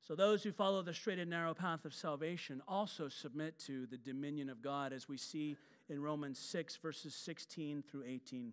So, 0.00 0.14
those 0.14 0.42
who 0.42 0.52
follow 0.52 0.80
the 0.80 0.94
straight 0.94 1.18
and 1.18 1.28
narrow 1.28 1.52
path 1.52 1.84
of 1.84 1.92
salvation 1.92 2.62
also 2.66 3.08
submit 3.08 3.58
to 3.66 3.86
the 3.86 3.98
dominion 3.98 4.48
of 4.48 4.62
God, 4.62 4.92
as 4.92 5.08
we 5.08 5.18
see 5.18 5.56
in 5.88 6.00
Romans 6.00 6.38
6, 6.38 6.76
verses 6.76 7.14
16 7.14 7.82
through 7.82 8.04
18, 8.06 8.52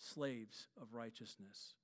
slaves 0.00 0.66
of 0.80 0.94
righteousness. 0.94 1.74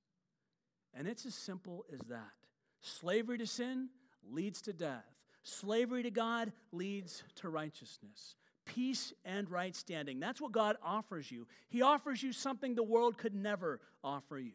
And 0.95 1.07
it's 1.07 1.27
as 1.27 1.35
simple 1.35 1.85
as 1.93 2.01
that. 2.09 2.33
Slavery 2.81 3.39
to 3.39 3.47
sin 3.47 3.89
leads 4.31 4.63
to 4.63 4.73
death, 4.73 5.05
slavery 5.45 6.03
to 6.03 6.11
God 6.11 6.53
leads 6.73 7.23
to 7.37 7.49
righteousness. 7.49 8.37
Peace 8.65 9.13
and 9.25 9.49
right 9.49 9.77
standing. 9.77 10.19
That's 10.19 10.41
what 10.41 10.51
God 10.51 10.77
offers 10.85 11.31
you. 11.31 11.47
He 11.69 11.83
offers 11.83 12.21
you 12.21 12.33
something 12.33 12.75
the 12.75 12.83
world 12.83 13.17
could 13.17 13.33
never 13.35 13.81
offer 14.03 14.39
you 14.39 14.55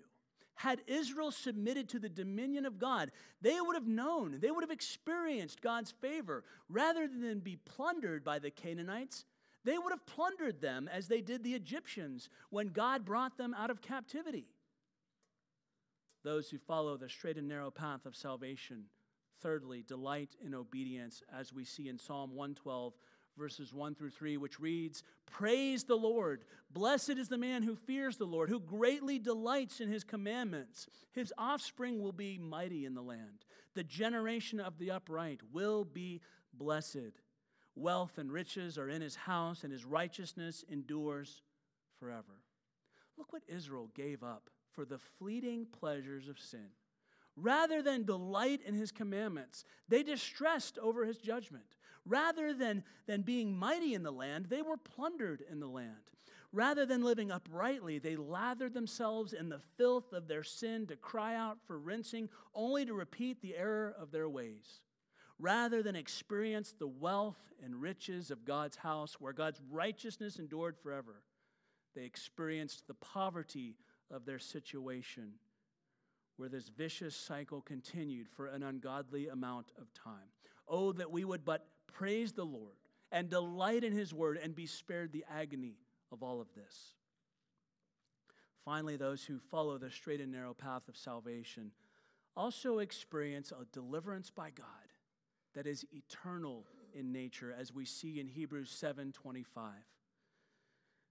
Had 0.56 0.82
Israel 0.86 1.32
submitted 1.32 1.90
to 1.90 2.00
the 2.00 2.10
dominion 2.10 2.66
of 2.66 2.78
God, 2.78 3.12
they 3.42 3.60
would 3.60 3.76
have 3.76 3.88
known, 3.88 4.40
they 4.40 4.52
would 4.52 4.64
have 4.64 4.72
experienced 4.72 5.62
God's 5.62 5.92
favor. 6.02 6.44
Rather 6.70 7.08
than 7.08 7.40
be 7.40 7.56
plundered 7.56 8.24
by 8.24 8.40
the 8.40 8.52
Canaanites, 8.52 9.26
they 9.64 9.78
would 9.78 9.92
have 9.92 10.06
plundered 10.06 10.62
them 10.62 10.90
as 10.92 11.08
they 11.08 11.22
did 11.22 11.44
the 11.44 11.54
Egyptians 11.54 12.30
when 12.50 12.70
God 12.70 13.06
brought 13.06 13.38
them 13.38 13.54
out 13.54 13.70
of 13.70 13.82
captivity. 13.82 14.48
Those 16.24 16.50
who 16.50 16.58
follow 16.58 16.98
the 16.98 17.10
straight 17.10 17.38
and 17.38 17.48
narrow 17.48 17.72
path 17.72 18.06
of 18.06 18.16
salvation, 18.16 18.86
thirdly, 19.42 19.84
delight 19.88 20.36
in 20.44 20.54
obedience, 20.54 21.24
as 21.36 21.52
we 21.52 21.66
see 21.66 21.90
in 21.90 21.98
Psalm 21.98 22.32
112, 22.36 22.94
verses 23.38 23.74
1 23.74 23.96
through 23.96 24.12
3, 24.12 24.38
which 24.38 24.60
reads 24.60 25.04
Praise 25.26 25.84
the 25.84 25.96
Lord. 25.96 26.44
Blessed 26.72 27.12
is 27.12 27.28
the 27.28 27.38
man 27.38 27.64
who 27.64 27.76
fears 27.76 28.18
the 28.18 28.26
Lord, 28.26 28.50
who 28.50 28.60
greatly 28.60 29.18
delights 29.18 29.80
in 29.80 29.90
his 29.90 30.04
commandments. 30.04 30.88
His 31.12 31.34
offspring 31.38 32.02
will 32.02 32.12
be 32.12 32.38
mighty 32.38 32.86
in 32.86 32.94
the 32.94 33.02
land. 33.02 33.46
The 33.74 33.84
generation 33.84 34.60
of 34.60 34.78
the 34.78 34.92
upright 34.92 35.40
will 35.52 35.86
be 35.86 36.22
blessed. 36.54 37.22
Wealth 37.76 38.18
and 38.18 38.32
riches 38.32 38.78
are 38.78 38.90
in 38.90 39.02
his 39.02 39.16
house, 39.16 39.64
and 39.64 39.72
his 39.72 39.86
righteousness 39.86 40.64
endures 40.70 41.42
forever. 42.00 42.44
Look 43.18 43.34
what 43.34 43.44
Israel 43.48 43.90
gave 43.96 44.24
up 44.24 44.50
for 44.72 44.86
the 44.86 44.98
fleeting 44.98 45.66
pleasures 45.66 46.28
of 46.28 46.40
sin. 46.40 46.70
Rather 47.36 47.82
than 47.82 48.04
delight 48.04 48.62
in 48.66 48.74
his 48.74 48.92
commandments, 48.92 49.64
they 49.88 50.04
distressed 50.04 50.78
over 50.80 51.06
his 51.06 51.18
judgment. 51.18 51.76
Rather 52.06 52.54
than, 52.54 52.84
than 53.06 53.22
being 53.22 53.56
mighty 53.56 53.94
in 53.94 54.04
the 54.04 54.12
land, 54.12 54.48
they 54.50 54.62
were 54.62 54.78
plundered 54.78 55.44
in 55.50 55.60
the 55.60 55.68
land. 55.68 56.12
Rather 56.52 56.86
than 56.86 57.04
living 57.04 57.32
uprightly, 57.32 58.00
they 58.00 58.18
lathered 58.18 58.74
themselves 58.74 59.32
in 59.32 59.48
the 59.48 59.62
filth 59.78 60.12
of 60.12 60.28
their 60.28 60.44
sin 60.44 60.86
to 60.88 60.98
cry 60.98 61.36
out 61.36 61.58
for 61.66 61.80
rinsing, 61.80 62.28
only 62.54 62.86
to 62.86 62.94
repeat 62.94 63.42
the 63.42 63.56
error 63.56 63.96
of 63.98 64.12
their 64.12 64.28
ways. 64.28 64.82
Rather 65.42 65.82
than 65.82 65.96
experience 65.96 66.76
the 66.78 66.88
wealth 66.88 67.52
and 67.64 67.82
riches 67.82 68.30
of 68.30 68.46
God's 68.46 68.76
house, 68.76 69.16
where 69.20 69.34
God's 69.34 69.60
righteousness 69.72 70.38
endured 70.38 70.78
forever, 70.78 71.24
they 71.96 72.04
experienced 72.04 72.86
the 72.86 72.94
poverty 72.94 73.76
of 74.12 74.24
their 74.24 74.38
situation, 74.38 75.32
where 76.38 76.48
this 76.48 76.70
vicious 76.70 77.16
cycle 77.16 77.60
continued 77.60 78.30
for 78.30 78.46
an 78.46 78.62
ungodly 78.62 79.30
amount 79.30 79.72
of 79.80 79.92
time. 79.96 80.30
Oh, 80.68 80.92
that 80.94 81.12
we 81.12 81.26
would 81.26 81.44
but 81.44 81.66
praise 81.92 82.34
the 82.34 82.46
Lord 82.46 82.76
and 83.12 83.28
delight 83.28 83.84
in 83.84 83.94
his 83.94 84.14
word 84.14 84.38
and 84.42 84.54
be 84.54 84.68
spared 84.68 85.12
the 85.12 85.26
agony 85.28 85.80
of 86.12 86.22
all 86.22 86.40
of 86.40 86.54
this. 86.54 86.94
Finally, 88.64 88.96
those 88.96 89.24
who 89.24 89.40
follow 89.40 89.80
the 89.80 89.90
straight 89.90 90.22
and 90.22 90.32
narrow 90.32 90.54
path 90.54 90.88
of 90.88 90.96
salvation 90.96 91.72
also 92.38 92.78
experience 92.78 93.52
a 93.52 93.66
deliverance 93.74 94.30
by 94.30 94.52
God 94.52 94.68
that 95.54 95.68
is 95.68 95.86
eternal 95.92 96.66
in 96.94 97.12
nature 97.12 97.56
as 97.58 97.74
we 97.74 97.86
see 97.86 98.20
in 98.20 98.28
Hebrews 98.28 98.72
7:25. 98.72 99.74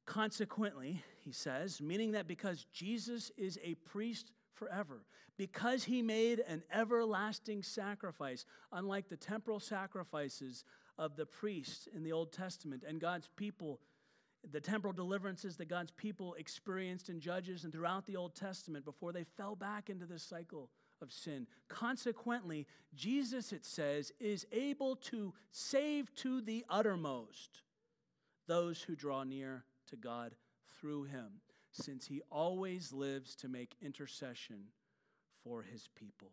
Consequently, 0.07 1.03
he 1.21 1.33
says, 1.33 1.81
meaning 1.81 2.13
that 2.13 2.27
because 2.27 2.65
Jesus 2.73 3.31
is 3.37 3.59
a 3.63 3.75
priest 3.77 4.33
forever, 4.55 5.05
because 5.37 5.85
he 5.85 6.03
made 6.03 6.41
an 6.41 6.63
everlasting 6.73 7.63
sacrifice, 7.63 8.45
unlike 8.73 9.09
the 9.09 9.17
temporal 9.17 9.61
sacrifices 9.61 10.65
of 10.99 11.17
the 11.17 11.27
priests 11.27 11.87
in 11.87 12.03
the 12.03 12.13
Old 12.13 12.33
Testament 12.33 12.83
and 12.87 13.01
God's 13.01 13.29
people, 13.37 13.81
the 14.51 14.61
temporal 14.61 14.93
deliverances 14.93 15.57
that 15.57 15.69
God's 15.69 15.93
people 15.93 16.35
experienced 16.35 17.09
in 17.09 17.21
Judges 17.21 17.65
and 17.65 17.73
throughout 17.73 18.07
the 18.07 18.17
Old 18.17 18.35
Testament 18.35 18.85
before 18.85 19.13
they 19.13 19.25
fell 19.25 19.55
back 19.55 19.91
into 19.91 20.07
this 20.07 20.23
cycle 20.23 20.71
of 21.03 21.13
sin. 21.13 21.47
Consequently, 21.69 22.67
Jesus, 22.95 23.53
it 23.53 23.65
says, 23.65 24.13
is 24.21 24.47
able 24.53 24.97
to 24.97 25.33
save 25.51 26.15
to 26.17 26.41
the 26.41 26.65
uttermost 26.69 27.63
those 28.47 28.83
who 28.83 28.97
draw 28.97 29.23
near 29.23 29.65
to 29.89 29.97
God 29.97 30.35
through 30.81 31.05
him, 31.05 31.41
since 31.73 32.07
he 32.07 32.23
always 32.31 32.93
lives 32.93 33.35
to 33.37 33.49
make 33.49 33.77
intercession 33.81 34.65
for 35.45 35.63
his 35.63 35.89
people. 35.95 36.33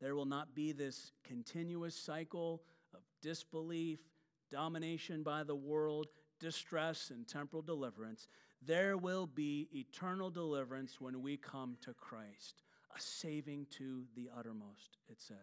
There 0.00 0.14
will 0.14 0.26
not 0.26 0.54
be 0.54 0.72
this 0.72 1.12
continuous 1.24 1.94
cycle 1.94 2.62
of 2.94 3.00
disbelief, 3.22 3.98
domination 4.50 5.22
by 5.22 5.42
the 5.42 5.54
world, 5.54 6.06
distress, 6.38 7.10
and 7.10 7.26
temporal 7.26 7.62
deliverance. 7.62 8.28
There 8.62 8.96
will 8.96 9.26
be 9.26 9.68
eternal 9.74 10.30
deliverance 10.30 11.00
when 11.00 11.22
we 11.22 11.36
come 11.36 11.76
to 11.82 11.94
Christ, 11.94 12.62
a 12.96 13.00
saving 13.00 13.66
to 13.78 14.04
the 14.16 14.30
uttermost, 14.36 14.98
it 15.08 15.20
says. 15.20 15.36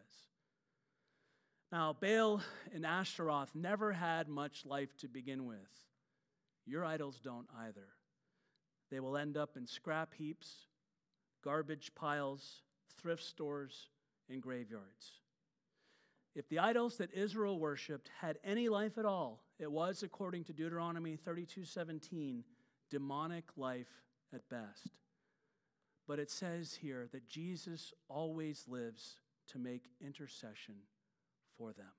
Now, 1.71 1.95
Baal 1.99 2.41
and 2.73 2.85
Ashtaroth 2.85 3.55
never 3.55 3.91
had 3.91 4.27
much 4.27 4.65
life 4.65 4.95
to 4.97 5.07
begin 5.07 5.45
with. 5.45 5.57
Your 6.65 6.85
idols 6.85 7.19
don't 7.23 7.47
either. 7.61 7.87
They 8.91 8.99
will 8.99 9.17
end 9.17 9.37
up 9.37 9.57
in 9.57 9.65
scrap 9.65 10.13
heaps, 10.13 10.67
garbage 11.43 11.95
piles, 11.95 12.61
thrift 12.97 13.23
stores, 13.23 13.87
and 14.29 14.41
graveyards. 14.41 15.19
If 16.35 16.47
the 16.49 16.59
idols 16.59 16.97
that 16.97 17.13
Israel 17.13 17.59
worshiped 17.59 18.09
had 18.19 18.39
any 18.43 18.69
life 18.69 18.97
at 18.97 19.05
all, 19.05 19.43
it 19.59 19.71
was, 19.71 20.03
according 20.03 20.45
to 20.45 20.53
Deuteronomy 20.53 21.17
32:17, 21.17 22.43
demonic 22.93 23.45
life 23.57 24.03
at 24.33 24.47
best. 24.49 24.91
But 26.07 26.19
it 26.19 26.29
says 26.29 26.77
here 26.79 27.07
that 27.11 27.27
Jesus 27.27 27.91
always 28.07 28.65
lives 28.67 29.17
to 29.51 29.57
make 29.57 29.89
intercession 29.99 30.75
for 31.57 31.73
them. 31.73 31.91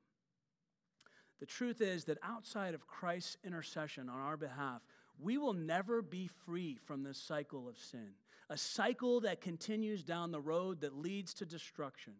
The 1.40 1.46
truth 1.46 1.80
is 1.80 2.04
that 2.04 2.18
outside 2.22 2.74
of 2.74 2.86
Christ's 2.86 3.36
intercession 3.44 4.08
on 4.08 4.20
our 4.20 4.36
behalf, 4.36 4.82
we 5.18 5.36
will 5.36 5.52
never 5.52 6.00
be 6.00 6.30
free 6.46 6.78
from 6.86 7.02
this 7.02 7.18
cycle 7.18 7.68
of 7.68 7.76
sin, 7.76 8.10
a 8.48 8.56
cycle 8.56 9.20
that 9.22 9.40
continues 9.40 10.04
down 10.04 10.30
the 10.30 10.40
road 10.40 10.80
that 10.82 10.96
leads 10.96 11.34
to 11.34 11.44
destruction. 11.44 12.14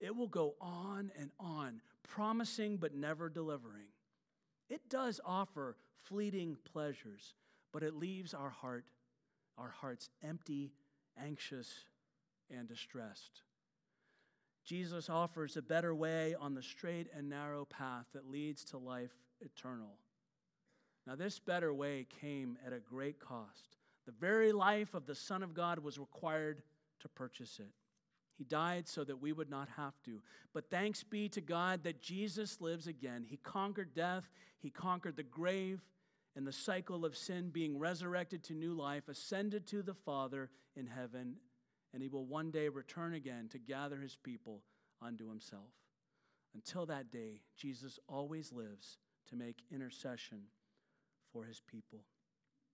It 0.00 0.16
will 0.16 0.28
go 0.28 0.54
on 0.58 1.12
and 1.18 1.30
on, 1.38 1.82
promising 2.02 2.78
but 2.78 2.94
never 2.94 3.28
delivering. 3.28 3.88
It 4.70 4.88
does 4.88 5.20
offer 5.24 5.76
fleeting 6.04 6.56
pleasures, 6.72 7.34
but 7.72 7.82
it 7.82 7.94
leaves 7.94 8.34
our 8.34 8.50
heart, 8.50 8.84
our 9.58 9.70
hearts 9.70 10.08
empty, 10.22 10.72
anxious, 11.22 11.68
and 12.50 12.68
distressed. 12.68 13.42
Jesus 14.64 15.08
offers 15.08 15.56
a 15.56 15.62
better 15.62 15.94
way 15.94 16.34
on 16.38 16.54
the 16.54 16.62
straight 16.62 17.08
and 17.16 17.28
narrow 17.28 17.64
path 17.64 18.06
that 18.12 18.30
leads 18.30 18.64
to 18.66 18.78
life 18.78 19.12
eternal. 19.40 19.96
Now, 21.06 21.16
this 21.16 21.38
better 21.38 21.72
way 21.72 22.06
came 22.20 22.58
at 22.64 22.72
a 22.72 22.78
great 22.78 23.18
cost. 23.18 23.76
The 24.06 24.12
very 24.12 24.52
life 24.52 24.94
of 24.94 25.06
the 25.06 25.14
Son 25.14 25.42
of 25.42 25.54
God 25.54 25.78
was 25.78 25.98
required 25.98 26.62
to 27.00 27.08
purchase 27.08 27.58
it. 27.58 27.70
He 28.36 28.44
died 28.44 28.88
so 28.88 29.04
that 29.04 29.20
we 29.20 29.32
would 29.32 29.50
not 29.50 29.68
have 29.76 29.94
to. 30.04 30.22
But 30.54 30.70
thanks 30.70 31.02
be 31.02 31.28
to 31.30 31.40
God 31.40 31.82
that 31.84 32.00
Jesus 32.00 32.60
lives 32.60 32.86
again. 32.86 33.24
He 33.28 33.36
conquered 33.36 33.94
death, 33.94 34.30
He 34.58 34.70
conquered 34.70 35.16
the 35.16 35.22
grave 35.22 35.80
and 36.36 36.46
the 36.46 36.52
cycle 36.52 37.04
of 37.04 37.16
sin, 37.16 37.50
being 37.50 37.78
resurrected 37.78 38.44
to 38.44 38.54
new 38.54 38.72
life, 38.72 39.08
ascended 39.08 39.66
to 39.68 39.82
the 39.82 39.94
Father 39.94 40.50
in 40.76 40.86
heaven, 40.86 41.36
and 41.92 42.02
he 42.02 42.08
will 42.08 42.24
one 42.24 42.50
day 42.50 42.68
return 42.68 43.14
again 43.14 43.48
to 43.50 43.58
gather 43.58 44.00
his 44.00 44.16
people 44.16 44.62
unto 45.02 45.28
himself. 45.28 45.72
Until 46.54 46.86
that 46.86 47.10
day, 47.10 47.40
Jesus 47.56 47.98
always 48.08 48.52
lives 48.52 48.98
to 49.28 49.36
make 49.36 49.62
intercession 49.72 50.42
for 51.32 51.44
his 51.44 51.60
people. 51.60 52.00